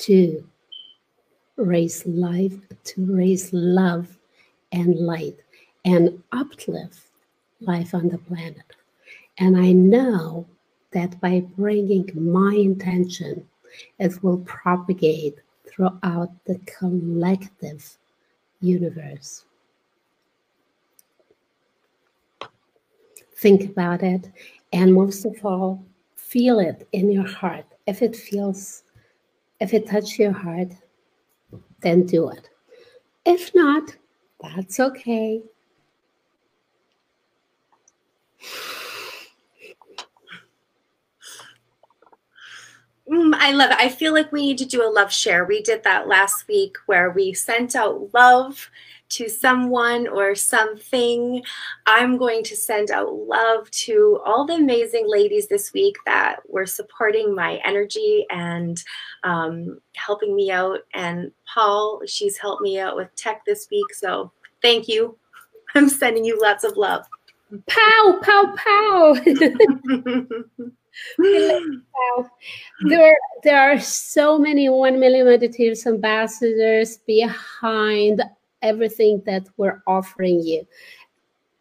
to 0.00 0.44
raise 1.56 2.06
life, 2.06 2.54
to 2.84 3.14
raise 3.14 3.52
love 3.52 4.18
and 4.72 4.96
light 4.96 5.36
and 5.84 6.22
uplift 6.32 7.00
life 7.60 7.94
on 7.94 8.08
the 8.08 8.18
planet. 8.18 8.64
And 9.38 9.56
I 9.56 9.72
know 9.72 10.46
that 10.92 11.20
by 11.20 11.40
bringing 11.56 12.10
my 12.14 12.54
intention, 12.54 13.46
it 13.98 14.22
will 14.22 14.38
propagate 14.38 15.38
throughout 15.66 16.30
the 16.46 16.58
collective 16.66 17.98
universe. 18.60 19.44
Think 23.36 23.70
about 23.70 24.02
it, 24.02 24.30
and 24.72 24.92
most 24.92 25.24
of 25.24 25.34
all, 25.44 25.82
feel 26.16 26.58
it 26.58 26.86
in 26.92 27.10
your 27.10 27.26
heart. 27.26 27.64
If 27.86 28.02
it 28.02 28.14
feels, 28.14 28.82
if 29.60 29.74
it 29.74 29.86
touches 29.86 30.18
your 30.18 30.32
heart, 30.32 30.68
then 31.80 32.06
do 32.06 32.30
it. 32.30 32.48
If 33.24 33.54
not, 33.54 33.94
that's 34.40 34.80
okay. 34.80 35.42
Mm, 43.10 43.34
I 43.34 43.52
love 43.52 43.72
it. 43.72 43.76
I 43.76 43.88
feel 43.88 44.12
like 44.14 44.30
we 44.30 44.42
need 44.42 44.58
to 44.58 44.64
do 44.64 44.86
a 44.86 44.88
love 44.88 45.12
share. 45.12 45.44
We 45.44 45.62
did 45.62 45.82
that 45.82 46.06
last 46.06 46.46
week 46.46 46.76
where 46.86 47.10
we 47.10 47.32
sent 47.34 47.74
out 47.74 48.14
love 48.14 48.70
to 49.10 49.28
someone 49.28 50.08
or 50.08 50.34
something. 50.34 51.42
I'm 51.86 52.16
going 52.16 52.42
to 52.44 52.56
send 52.56 52.90
out 52.90 53.12
love 53.12 53.70
to 53.72 54.20
all 54.24 54.46
the 54.46 54.54
amazing 54.54 55.04
ladies 55.06 55.48
this 55.48 55.72
week 55.72 55.96
that 56.06 56.40
were 56.48 56.66
supporting 56.66 57.34
my 57.34 57.60
energy 57.64 58.26
and 58.30 58.82
um, 59.24 59.78
helping 59.94 60.34
me 60.34 60.50
out. 60.50 60.80
And 60.94 61.32
Paul, 61.52 62.02
she's 62.06 62.38
helped 62.38 62.62
me 62.62 62.78
out 62.78 62.96
with 62.96 63.14
tech 63.16 63.44
this 63.44 63.68
week. 63.70 63.92
So 63.94 64.32
thank 64.62 64.88
you. 64.88 65.16
I'm 65.74 65.88
sending 65.88 66.24
you 66.24 66.40
lots 66.40 66.64
of 66.64 66.76
love. 66.76 67.06
Pow, 67.66 68.20
pow, 68.22 68.54
pow. 68.56 69.14
there, 72.84 73.16
there 73.42 73.60
are 73.60 73.80
so 73.80 74.38
many 74.38 74.68
1 74.68 75.00
million 75.00 75.26
meditators 75.26 75.86
ambassadors 75.86 76.98
behind 76.98 78.22
everything 78.62 79.22
that 79.26 79.46
we're 79.56 79.82
offering 79.86 80.40
you. 80.40 80.66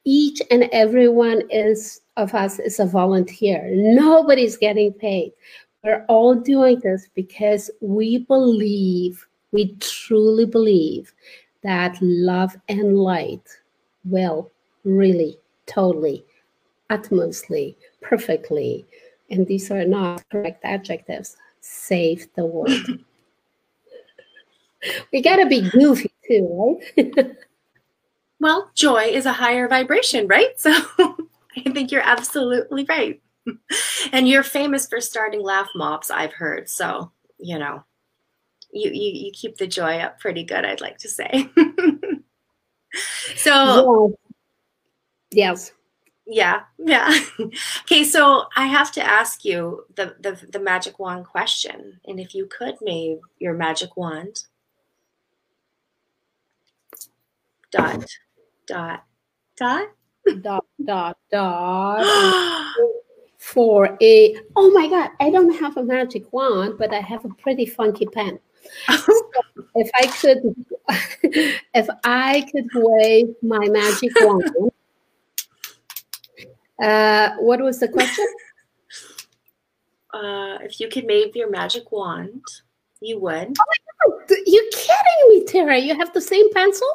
Each 0.05 0.41
and 0.49 0.63
every 0.71 1.09
one 1.09 1.43
is 1.49 2.01
of 2.17 2.33
us 2.33 2.59
is 2.59 2.79
a 2.79 2.85
volunteer. 2.85 3.69
Nobody's 3.71 4.57
getting 4.57 4.93
paid. 4.93 5.33
We're 5.83 6.05
all 6.09 6.35
doing 6.35 6.79
this 6.79 7.07
because 7.15 7.69
we 7.81 8.19
believe, 8.19 9.25
we 9.51 9.75
truly 9.75 10.45
believe 10.45 11.13
that 11.63 11.97
love 12.01 12.55
and 12.67 12.97
light 12.97 13.47
will 14.05 14.51
really, 14.83 15.37
totally, 15.67 16.25
utmostly, 16.89 17.77
perfectly 18.01 18.85
and 19.29 19.45
these 19.47 19.71
are 19.71 19.85
not 19.85 20.27
correct 20.29 20.63
adjectives, 20.63 21.37
save 21.61 22.27
the 22.35 22.45
world. 22.45 22.71
we 25.13 25.21
gotta 25.21 25.45
be 25.45 25.69
goofy 25.69 26.08
too, 26.29 26.79
right? 26.97 27.35
Well, 28.39 28.71
joy 28.73 29.03
is 29.03 29.25
a 29.25 29.33
higher 29.33 29.67
vibration, 29.67 30.27
right? 30.27 30.57
So 30.57 30.71
I 31.57 31.71
think 31.71 31.91
you're 31.91 32.01
absolutely 32.01 32.85
right. 32.87 33.21
and 34.13 34.27
you're 34.27 34.43
famous 34.43 34.87
for 34.87 35.01
starting 35.01 35.41
laugh 35.43 35.69
mobs, 35.75 36.09
I've 36.09 36.33
heard. 36.33 36.69
So, 36.69 37.11
you 37.37 37.59
know, 37.59 37.83
you, 38.71 38.91
you, 38.91 39.25
you 39.25 39.31
keep 39.33 39.57
the 39.57 39.67
joy 39.67 39.97
up 39.97 40.19
pretty 40.19 40.43
good, 40.43 40.63
I'd 40.63 40.81
like 40.81 40.99
to 40.99 41.09
say. 41.09 41.49
so, 43.35 44.17
yes. 45.31 45.73
Yeah, 46.25 46.61
yeah. 46.77 47.19
okay, 47.81 48.03
so 48.03 48.45
I 48.55 48.67
have 48.67 48.91
to 48.93 49.03
ask 49.03 49.43
you 49.43 49.85
the, 49.95 50.15
the, 50.19 50.39
the 50.49 50.59
magic 50.59 50.99
wand 50.99 51.25
question. 51.25 51.99
And 52.05 52.19
if 52.19 52.35
you 52.35 52.45
could 52.45 52.75
wave 52.81 53.17
your 53.39 53.55
magic 53.55 53.97
wand, 53.97 54.43
dot, 57.71 58.05
dot, 58.67 59.03
dot, 59.57 59.89
dot, 60.41 60.65
dot, 60.85 61.17
dot. 61.31 62.75
for 63.39 63.97
a, 64.01 64.35
oh 64.55 64.69
my 64.71 64.87
God, 64.87 65.11
I 65.19 65.29
don't 65.29 65.57
have 65.59 65.77
a 65.77 65.83
magic 65.83 66.31
wand, 66.33 66.75
but 66.77 66.93
I 66.93 66.99
have 66.99 67.23
a 67.25 67.29
pretty 67.29 67.65
funky 67.65 68.05
pen. 68.05 68.37
so 68.89 69.21
if 69.75 69.89
I 69.95 70.07
could, 70.07 70.55
if 71.73 71.87
I 72.03 72.45
could 72.51 72.67
wave 72.73 73.33
my 73.41 73.65
magic 73.69 74.11
wand, 74.21 74.43
uh, 76.83 77.35
what 77.37 77.61
was 77.61 77.79
the 77.79 77.87
question? 77.87 78.27
Uh, 80.13 80.57
if 80.61 80.79
you 80.79 80.89
could 80.89 81.05
wave 81.07 81.35
your 81.35 81.49
magic 81.49 81.91
wand, 81.91 82.43
you 82.99 83.19
would. 83.19 83.55
Oh 83.57 83.65
my 84.09 84.17
God, 84.17 84.37
you 84.45 84.69
kidding 84.73 85.29
me, 85.29 85.45
Tara? 85.45 85.77
You 85.77 85.95
have 85.95 86.11
the 86.13 86.21
same 86.21 86.51
pencil? 86.51 86.87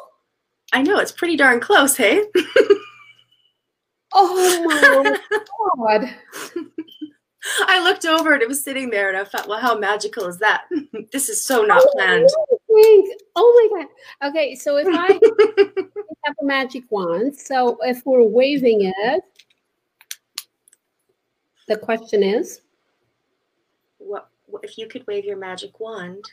I 0.75 0.81
know 0.81 0.99
it's 0.99 1.13
pretty 1.13 1.37
darn 1.37 1.61
close, 1.61 1.95
hey? 1.95 2.21
oh 4.13 4.65
my 4.65 5.17
God. 5.77 6.13
I 7.61 7.81
looked 7.81 8.03
over 8.05 8.33
and 8.33 8.41
it 8.41 8.49
was 8.49 8.61
sitting 8.61 8.89
there, 8.89 9.07
and 9.07 9.17
I 9.17 9.23
thought, 9.23 9.47
well, 9.47 9.61
how 9.61 9.77
magical 9.77 10.25
is 10.25 10.37
that? 10.39 10.65
this 11.13 11.29
is 11.29 11.45
so 11.45 11.63
not 11.63 11.81
oh, 11.81 11.91
planned. 11.93 12.29
Oh 13.37 13.69
my 13.71 13.83
God. 13.83 14.29
Okay, 14.29 14.53
so 14.53 14.75
if 14.75 14.85
I 14.89 15.13
have 16.25 16.35
a 16.41 16.45
magic 16.45 16.83
wand, 16.89 17.37
so 17.37 17.77
if 17.83 18.05
we're 18.05 18.21
waving 18.21 18.91
it, 18.97 19.23
the 21.69 21.77
question 21.77 22.21
is 22.21 22.59
what 23.97 24.27
if 24.61 24.77
you 24.77 24.87
could 24.87 25.07
wave 25.07 25.25
your 25.25 25.37
magic 25.37 25.79
wand 25.79 26.23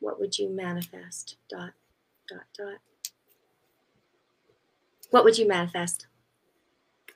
what 0.00 0.20
would 0.20 0.36
you 0.36 0.50
manifest 0.50 1.36
dot 1.48 1.72
dot 2.28 2.44
dot 2.58 2.78
what 5.10 5.24
would 5.24 5.38
you 5.38 5.48
manifest? 5.48 6.06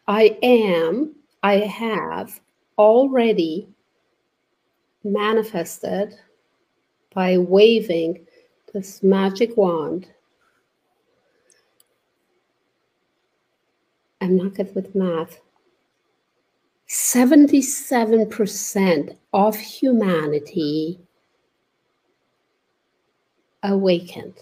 I 0.07 0.39
am 0.43 1.15
i 1.43 1.59
have 1.59 2.41
already 2.77 3.69
manifested 5.05 6.15
by 7.15 7.39
waving 7.39 8.27
this 8.75 9.03
magic 9.03 9.57
wand. 9.57 10.09
I'm 14.21 14.37
not 14.37 14.55
good 14.55 14.75
with 14.75 14.95
math. 14.95 15.41
77% 16.89 19.17
of 19.33 19.57
humanity 19.57 21.01
awakened, 23.63 24.35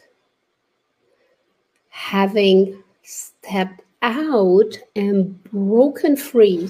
having 1.89 2.83
stepped 3.07 3.83
out 4.03 4.77
and 4.97 5.43
broken 5.45 6.17
free, 6.17 6.69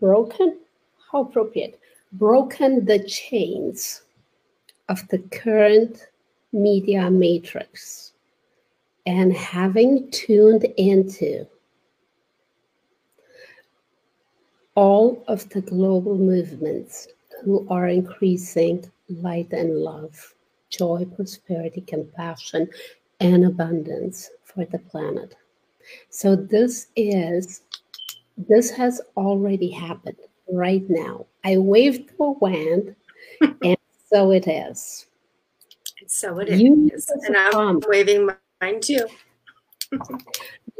broken, 0.00 0.58
how 1.12 1.20
appropriate, 1.20 1.78
broken 2.12 2.86
the 2.86 2.98
chains 3.04 4.02
of 4.88 5.06
the 5.08 5.18
current 5.18 6.08
media 6.52 7.10
matrix 7.10 8.14
and 9.04 9.34
having 9.34 10.10
tuned 10.10 10.64
into 10.78 11.46
all 14.74 15.22
of 15.28 15.46
the 15.50 15.60
global 15.60 16.16
movements 16.16 17.08
who 17.44 17.66
are 17.68 17.88
increasing 17.88 18.90
light 19.10 19.52
and 19.52 19.76
love, 19.76 20.34
joy, 20.70 21.04
prosperity, 21.14 21.82
compassion, 21.82 22.66
and 23.20 23.44
abundance 23.44 24.30
for 24.44 24.64
the 24.64 24.78
planet. 24.78 25.36
So 26.10 26.36
this 26.36 26.88
is 26.96 27.62
this 28.36 28.70
has 28.70 29.00
already 29.16 29.70
happened 29.70 30.18
right 30.48 30.84
now. 30.88 31.26
I 31.44 31.58
waved 31.58 32.10
the 32.18 32.30
wand, 32.32 32.94
and 33.62 33.78
so 34.10 34.32
it 34.32 34.46
is. 34.46 35.06
And 36.00 36.10
so 36.10 36.38
it 36.38 36.50
you 36.50 36.90
is. 36.92 37.10
And 37.26 37.36
I'm 37.36 37.52
comment. 37.52 37.86
waving 37.88 38.28
mine 38.60 38.80
too. 38.80 39.06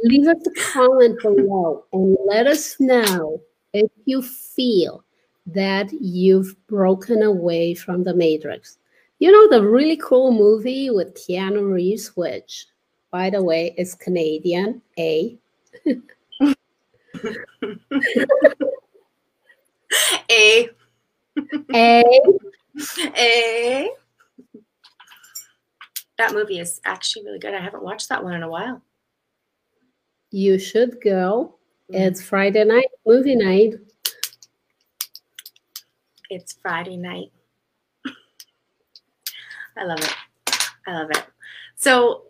Leave 0.03 0.27
us 0.27 0.45
a 0.45 0.71
comment 0.73 1.19
below 1.21 1.85
and 1.93 2.17
let 2.25 2.45
us 2.45 2.79
know 2.79 3.41
if 3.73 3.89
you 4.05 4.21
feel 4.21 5.03
that 5.47 5.91
you've 5.93 6.55
broken 6.67 7.23
away 7.23 7.73
from 7.73 8.03
the 8.03 8.13
matrix. 8.13 8.77
You 9.19 9.31
know 9.31 9.49
the 9.49 9.67
really 9.67 9.97
cool 9.97 10.31
movie 10.31 10.91
with 10.91 11.15
Keanu 11.15 11.73
Reeves, 11.73 12.15
which, 12.15 12.67
by 13.17 13.31
the 13.31 13.41
way, 13.41 13.73
is 13.79 13.95
Canadian. 13.95 14.79
A. 14.99 15.39
A. 20.29 20.69
A. 21.73 22.03
A. 23.17 23.89
That 26.19 26.33
movie 26.35 26.59
is 26.59 26.79
actually 26.85 27.25
really 27.25 27.39
good. 27.39 27.55
I 27.55 27.59
haven't 27.59 27.81
watched 27.81 28.09
that 28.09 28.23
one 28.23 28.35
in 28.35 28.43
a 28.43 28.49
while. 28.49 28.83
You 30.29 30.59
should 30.59 31.01
go. 31.01 31.55
Mm. 31.91 31.99
It's 31.99 32.21
Friday 32.21 32.65
night, 32.65 32.91
movie 33.03 33.35
night. 33.35 33.79
It's 36.29 36.53
Friday 36.61 36.97
night. 36.97 37.31
I 39.75 39.85
love 39.85 40.01
it. 40.01 40.15
I 40.85 40.93
love 40.93 41.09
it. 41.09 41.25
So 41.77 42.27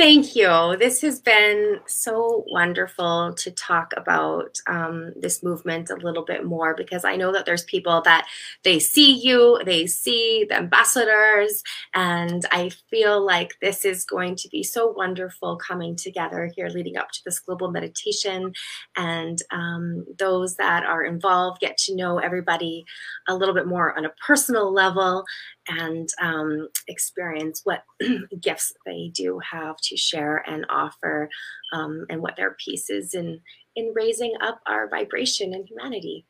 Thank 0.00 0.34
you. 0.34 0.78
This 0.78 1.02
has 1.02 1.20
been 1.20 1.78
so 1.86 2.46
wonderful 2.48 3.34
to 3.34 3.50
talk 3.50 3.92
about 3.98 4.56
um, 4.66 5.12
this 5.14 5.42
movement 5.42 5.90
a 5.90 5.96
little 5.96 6.24
bit 6.24 6.46
more 6.46 6.74
because 6.74 7.04
I 7.04 7.16
know 7.16 7.30
that 7.32 7.44
there's 7.44 7.64
people 7.64 8.00
that 8.06 8.26
they 8.64 8.78
see 8.78 9.12
you, 9.12 9.60
they 9.66 9.86
see 9.86 10.46
the 10.48 10.56
ambassadors, 10.56 11.62
and 11.92 12.46
I 12.50 12.70
feel 12.88 13.22
like 13.22 13.56
this 13.60 13.84
is 13.84 14.06
going 14.06 14.36
to 14.36 14.48
be 14.48 14.62
so 14.62 14.90
wonderful 14.90 15.58
coming 15.58 15.96
together 15.96 16.50
here 16.56 16.70
leading 16.70 16.96
up 16.96 17.10
to 17.10 17.20
this 17.26 17.38
global 17.38 17.70
meditation. 17.70 18.54
And 18.96 19.36
um, 19.50 20.06
those 20.18 20.56
that 20.56 20.82
are 20.82 21.04
involved 21.04 21.60
get 21.60 21.76
to 21.76 21.94
know 21.94 22.16
everybody 22.20 22.86
a 23.28 23.34
little 23.34 23.54
bit 23.54 23.66
more 23.66 23.94
on 23.98 24.06
a 24.06 24.14
personal 24.26 24.72
level 24.72 25.26
and 25.68 26.08
um, 26.20 26.68
experience 26.88 27.60
what 27.64 27.84
gifts 28.40 28.72
they 28.86 29.10
do 29.14 29.38
have 29.38 29.76
to 29.78 29.89
share 29.96 30.44
and 30.48 30.66
offer 30.68 31.28
um, 31.72 32.06
and 32.10 32.20
what 32.20 32.36
their 32.36 32.56
piece 32.64 32.90
is 32.90 33.14
in, 33.14 33.40
in 33.76 33.92
raising 33.94 34.34
up 34.40 34.60
our 34.66 34.88
vibration 34.88 35.54
in 35.54 35.66
humanity. 35.66 36.26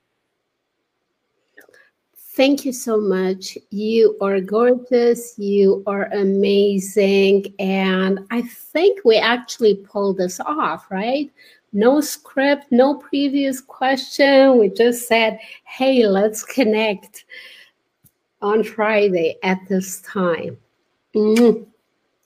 Thank 2.34 2.64
you 2.64 2.72
so 2.72 2.98
much. 2.98 3.58
You 3.70 4.16
are 4.20 4.40
gorgeous. 4.40 5.36
You 5.36 5.82
are 5.86 6.04
amazing. 6.12 7.52
And 7.58 8.20
I 8.30 8.42
think 8.42 9.00
we 9.04 9.18
actually 9.18 9.74
pulled 9.76 10.18
this 10.18 10.38
off, 10.40 10.90
right? 10.90 11.30
No 11.72 12.00
script, 12.00 12.66
no 12.70 12.94
previous 12.94 13.60
question. 13.60 14.58
We 14.58 14.70
just 14.70 15.06
said, 15.06 15.38
hey, 15.64 16.06
let's 16.06 16.42
connect 16.44 17.24
on 18.40 18.64
Friday 18.64 19.36
at 19.42 19.58
this 19.68 20.00
time. 20.02 20.56
Mm, 21.14 21.66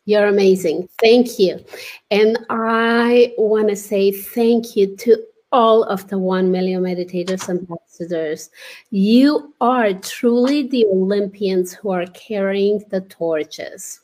you're 0.07 0.27
amazing. 0.27 0.89
Thank 1.01 1.39
you. 1.39 1.65
And 2.11 2.39
I 2.51 3.33
want 3.39 3.69
to 3.69 3.77
say 3.77 4.13
thank 4.13 4.77
you 4.77 4.97
to 4.97 5.17
all 5.51 5.85
of 5.85 6.09
the 6.09 6.19
1 6.19 6.51
million 6.51 6.83
meditators 6.83 7.49
ambassadors. 7.49 8.51
You 8.91 9.55
are 9.61 9.93
truly 9.95 10.67
the 10.67 10.85
Olympians 10.87 11.73
who 11.73 11.91
are 11.91 12.07
carrying 12.07 12.83
the 12.91 13.03
torches. 13.03 14.01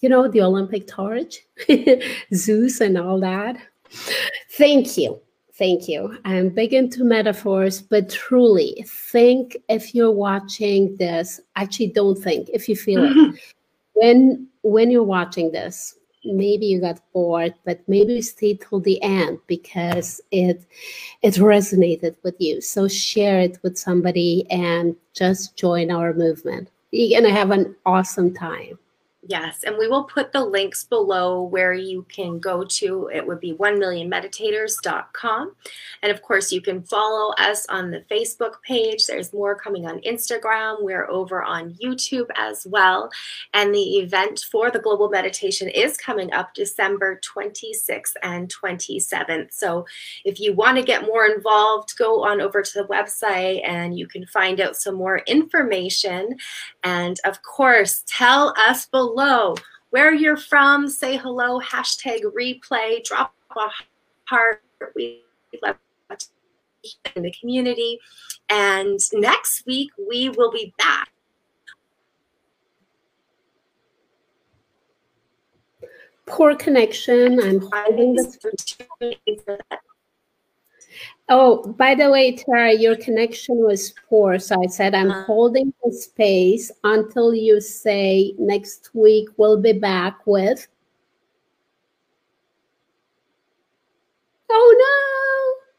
You 0.00 0.08
know, 0.08 0.28
the 0.28 0.40
Olympic 0.40 0.86
torch, 0.86 1.40
Zeus, 2.34 2.80
and 2.80 2.96
all 2.96 3.20
that. 3.20 3.58
Thank 4.52 4.96
you. 4.96 5.20
Thank 5.54 5.88
you. 5.88 6.16
I'm 6.24 6.48
big 6.48 6.72
into 6.72 7.04
metaphors, 7.04 7.82
but 7.82 8.08
truly 8.08 8.82
think 8.88 9.58
if 9.68 9.94
you're 9.94 10.10
watching 10.10 10.96
this, 10.96 11.38
actually 11.56 11.88
don't 11.88 12.16
think 12.16 12.48
if 12.54 12.66
you 12.66 12.76
feel 12.76 13.04
it. 13.04 13.40
When 13.92 14.46
when 14.62 14.90
you're 14.90 15.02
watching 15.02 15.50
this, 15.52 15.96
maybe 16.24 16.66
you 16.66 16.80
got 16.80 17.00
bored, 17.12 17.54
but 17.64 17.80
maybe 17.88 18.14
you 18.14 18.22
stayed 18.22 18.60
till 18.60 18.80
the 18.80 19.02
end 19.02 19.38
because 19.46 20.20
it 20.30 20.66
it 21.22 21.34
resonated 21.34 22.16
with 22.22 22.36
you. 22.38 22.60
So 22.60 22.88
share 22.88 23.40
it 23.40 23.58
with 23.62 23.78
somebody 23.78 24.46
and 24.50 24.96
just 25.14 25.56
join 25.56 25.90
our 25.90 26.12
movement. 26.12 26.70
You're 26.90 27.20
gonna 27.20 27.34
have 27.34 27.50
an 27.50 27.74
awesome 27.86 28.34
time. 28.34 28.78
Yes, 29.30 29.62
and 29.62 29.78
we 29.78 29.86
will 29.86 30.02
put 30.02 30.32
the 30.32 30.44
links 30.44 30.82
below 30.82 31.44
where 31.44 31.72
you 31.72 32.04
can 32.08 32.40
go 32.40 32.64
to. 32.64 33.08
It 33.14 33.24
would 33.24 33.38
be 33.38 33.54
1millionmeditators.com. 33.54 35.54
And 36.02 36.10
of 36.10 36.20
course, 36.20 36.50
you 36.50 36.60
can 36.60 36.82
follow 36.82 37.32
us 37.34 37.64
on 37.68 37.92
the 37.92 38.04
Facebook 38.10 38.54
page. 38.66 39.06
There's 39.06 39.32
more 39.32 39.54
coming 39.54 39.86
on 39.86 40.00
Instagram. 40.00 40.82
We're 40.82 41.08
over 41.08 41.44
on 41.44 41.74
YouTube 41.74 42.26
as 42.34 42.66
well. 42.68 43.08
And 43.54 43.72
the 43.72 43.98
event 43.98 44.46
for 44.50 44.68
the 44.68 44.80
Global 44.80 45.08
Meditation 45.08 45.68
is 45.68 45.96
coming 45.96 46.32
up 46.32 46.52
December 46.52 47.20
26th 47.20 48.16
and 48.24 48.52
27th. 48.52 49.52
So 49.52 49.86
if 50.24 50.40
you 50.40 50.54
want 50.54 50.76
to 50.78 50.82
get 50.82 51.06
more 51.06 51.26
involved, 51.26 51.96
go 51.96 52.24
on 52.24 52.40
over 52.40 52.62
to 52.62 52.72
the 52.74 52.88
website 52.88 53.60
and 53.64 53.96
you 53.96 54.08
can 54.08 54.26
find 54.26 54.60
out 54.60 54.74
some 54.74 54.96
more 54.96 55.18
information. 55.28 56.36
And 56.82 57.20
of 57.24 57.42
course, 57.42 58.02
tell 58.08 58.52
us 58.58 58.86
below 58.86 59.19
below 59.20 59.54
where 59.90 60.14
you're 60.14 60.36
from. 60.36 60.88
Say 60.88 61.16
hello, 61.16 61.60
hashtag 61.60 62.22
replay, 62.22 63.02
drop 63.04 63.34
a 63.56 63.68
heart. 64.24 64.62
We 64.94 65.22
love 65.62 65.76
in 67.14 67.22
the 67.22 67.32
community. 67.38 67.98
And 68.48 68.98
next 69.12 69.66
week, 69.66 69.90
we 70.08 70.30
will 70.30 70.50
be 70.50 70.72
back. 70.78 71.12
Poor 76.26 76.54
connection. 76.54 77.40
I'm 77.40 77.60
holding 77.72 78.14
this. 78.14 78.38
Oh, 81.28 81.72
by 81.74 81.94
the 81.94 82.10
way, 82.10 82.34
Tara, 82.34 82.72
your 82.72 82.96
connection 82.96 83.58
was 83.58 83.94
poor. 84.08 84.38
So 84.38 84.62
I 84.62 84.66
said, 84.66 84.94
I'm 84.94 85.10
uh, 85.10 85.24
holding 85.24 85.72
the 85.84 85.92
space 85.92 86.72
until 86.82 87.34
you 87.34 87.60
say 87.60 88.34
next 88.38 88.90
week 88.94 89.28
we'll 89.36 89.60
be 89.60 89.72
back 89.72 90.26
with. 90.26 90.66
Oh 94.50 95.70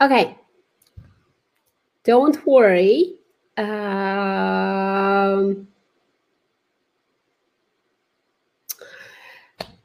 no. 0.00 0.06
Okay. 0.06 0.38
Don't 2.04 2.46
worry. 2.46 3.16
Um, 3.58 5.68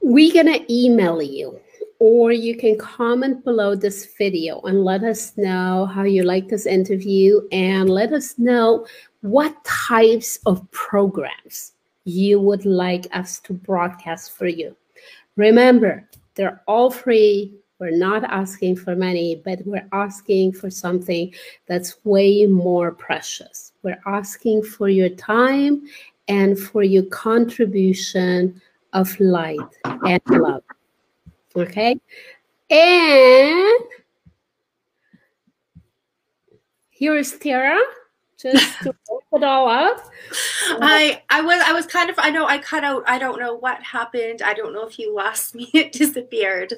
we're 0.02 0.32
going 0.32 0.46
to 0.46 0.74
email 0.74 1.22
you 1.22 1.60
or 2.04 2.34
you 2.34 2.54
can 2.58 2.78
comment 2.78 3.46
below 3.46 3.76
this 3.76 4.14
video 4.18 4.60
and 4.64 4.84
let 4.84 5.06
us 5.06 5.38
know 5.38 5.86
how 5.86 6.04
you 6.04 6.22
like 6.22 6.50
this 6.50 6.66
interview 6.66 7.40
and 7.54 7.90
let 7.90 8.12
us 8.12 8.38
know 8.38 8.86
what 9.22 9.56
types 9.64 10.38
of 10.46 10.70
programs 10.72 11.72
you 12.04 12.42
would 12.42 12.66
like 12.66 13.08
us 13.14 13.40
to 13.40 13.54
broadcast 13.54 14.36
for 14.36 14.48
you. 14.48 14.76
Remember, 15.38 16.06
they're 16.36 16.62
all 16.68 16.92
free. 16.92 17.54
We're 17.80 17.98
not 17.98 18.26
asking 18.26 18.76
for 18.76 18.98
money, 18.98 19.42
but 19.46 19.66
we're 19.66 19.88
asking 19.94 20.52
for 20.52 20.70
something 20.70 21.34
that's 21.68 22.04
way 22.04 22.46
more 22.48 22.92
precious. 22.92 23.72
We're 23.82 24.02
asking 24.06 24.64
for 24.64 24.90
your 24.90 25.08
time 25.08 25.88
and 26.28 26.60
for 26.60 26.84
your 26.84 27.04
contribution 27.04 28.62
of 28.92 29.18
light 29.22 29.60
and 29.86 30.22
love. 30.30 30.64
Okay. 31.56 32.00
And 32.70 33.80
here 36.90 37.16
is 37.16 37.38
Tara 37.38 37.80
just 38.40 38.80
to 38.82 38.96
wrap 39.10 39.42
it 39.42 39.44
all 39.44 39.68
up. 39.68 40.10
I 40.82 41.22
I 41.30 41.42
was 41.42 41.62
I 41.66 41.74
was 41.74 41.86
kind 41.86 42.10
of 42.10 42.16
I 42.18 42.30
know 42.30 42.46
I 42.46 42.58
cut 42.58 42.84
out 42.84 43.04
I 43.06 43.20
don't 43.20 43.40
know 43.40 43.56
what 43.56 43.82
happened. 43.84 44.42
I 44.42 44.54
don't 44.54 44.74
know 44.74 44.88
if 44.88 44.98
you 44.98 45.14
lost 45.14 45.56
me. 45.56 45.70
It 45.74 45.92
disappeared. 45.92 46.74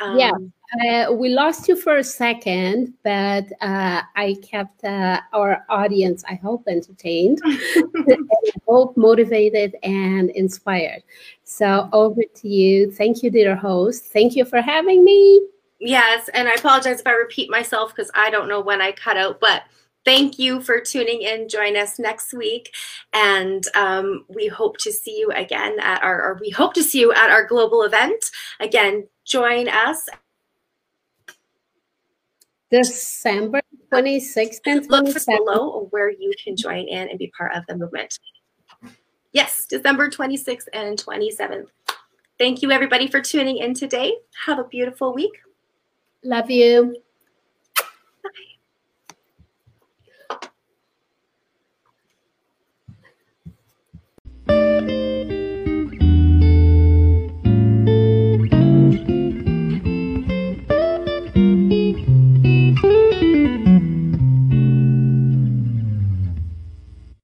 Um, 0.00 0.18
yeah, 0.18 0.32
uh, 0.78 1.12
we 1.12 1.30
lost 1.30 1.68
you 1.68 1.74
for 1.74 1.96
a 1.96 2.04
second, 2.04 2.94
but 3.02 3.46
uh, 3.60 4.02
I 4.14 4.36
kept 4.42 4.84
uh, 4.84 5.20
our 5.32 5.64
audience, 5.68 6.22
I 6.28 6.34
hope, 6.34 6.64
entertained, 6.68 7.40
hope 8.68 8.96
motivated 8.96 9.76
and 9.82 10.30
inspired. 10.30 11.02
So 11.42 11.88
over 11.92 12.22
to 12.36 12.48
you. 12.48 12.92
Thank 12.92 13.22
you, 13.22 13.30
dear 13.30 13.56
host. 13.56 14.04
Thank 14.04 14.36
you 14.36 14.44
for 14.44 14.60
having 14.60 15.04
me. 15.04 15.40
Yes, 15.80 16.28
and 16.34 16.46
I 16.46 16.52
apologize 16.52 17.00
if 17.00 17.06
I 17.06 17.12
repeat 17.12 17.50
myself 17.50 17.94
because 17.94 18.10
I 18.14 18.30
don't 18.30 18.48
know 18.48 18.60
when 18.60 18.80
I 18.80 18.92
cut 18.92 19.16
out, 19.16 19.40
but 19.40 19.62
thank 20.04 20.38
you 20.38 20.60
for 20.60 20.78
tuning 20.78 21.22
in. 21.22 21.48
Join 21.48 21.76
us 21.76 21.98
next 21.98 22.32
week, 22.32 22.72
and 23.12 23.64
um, 23.74 24.24
we 24.28 24.46
hope 24.46 24.76
to 24.78 24.92
see 24.92 25.18
you 25.18 25.30
again 25.32 25.80
at 25.80 26.02
our, 26.02 26.22
or 26.22 26.38
we 26.40 26.50
hope 26.50 26.74
to 26.74 26.82
see 26.82 27.00
you 27.00 27.12
at 27.12 27.30
our 27.30 27.44
global 27.46 27.82
event. 27.82 28.22
Again, 28.60 29.08
join 29.24 29.68
us. 29.68 30.06
December 32.70 33.60
26th 33.92 34.60
and 34.66 34.88
27th. 34.88 34.88
Look 34.88 35.26
below 35.26 35.88
where 35.90 36.10
you 36.10 36.32
can 36.42 36.56
join 36.56 36.86
in 36.88 37.08
and 37.08 37.18
be 37.18 37.32
part 37.36 37.54
of 37.54 37.64
the 37.68 37.76
movement. 37.76 38.18
Yes, 39.32 39.66
December 39.66 40.08
26th 40.08 40.68
and 40.72 40.98
27th. 40.98 41.66
Thank 42.38 42.62
you, 42.62 42.70
everybody, 42.70 43.06
for 43.06 43.20
tuning 43.20 43.58
in 43.58 43.74
today. 43.74 44.14
Have 44.46 44.58
a 44.58 44.64
beautiful 44.64 45.12
week. 45.12 45.32
Love 46.24 46.50
you. 46.50 46.96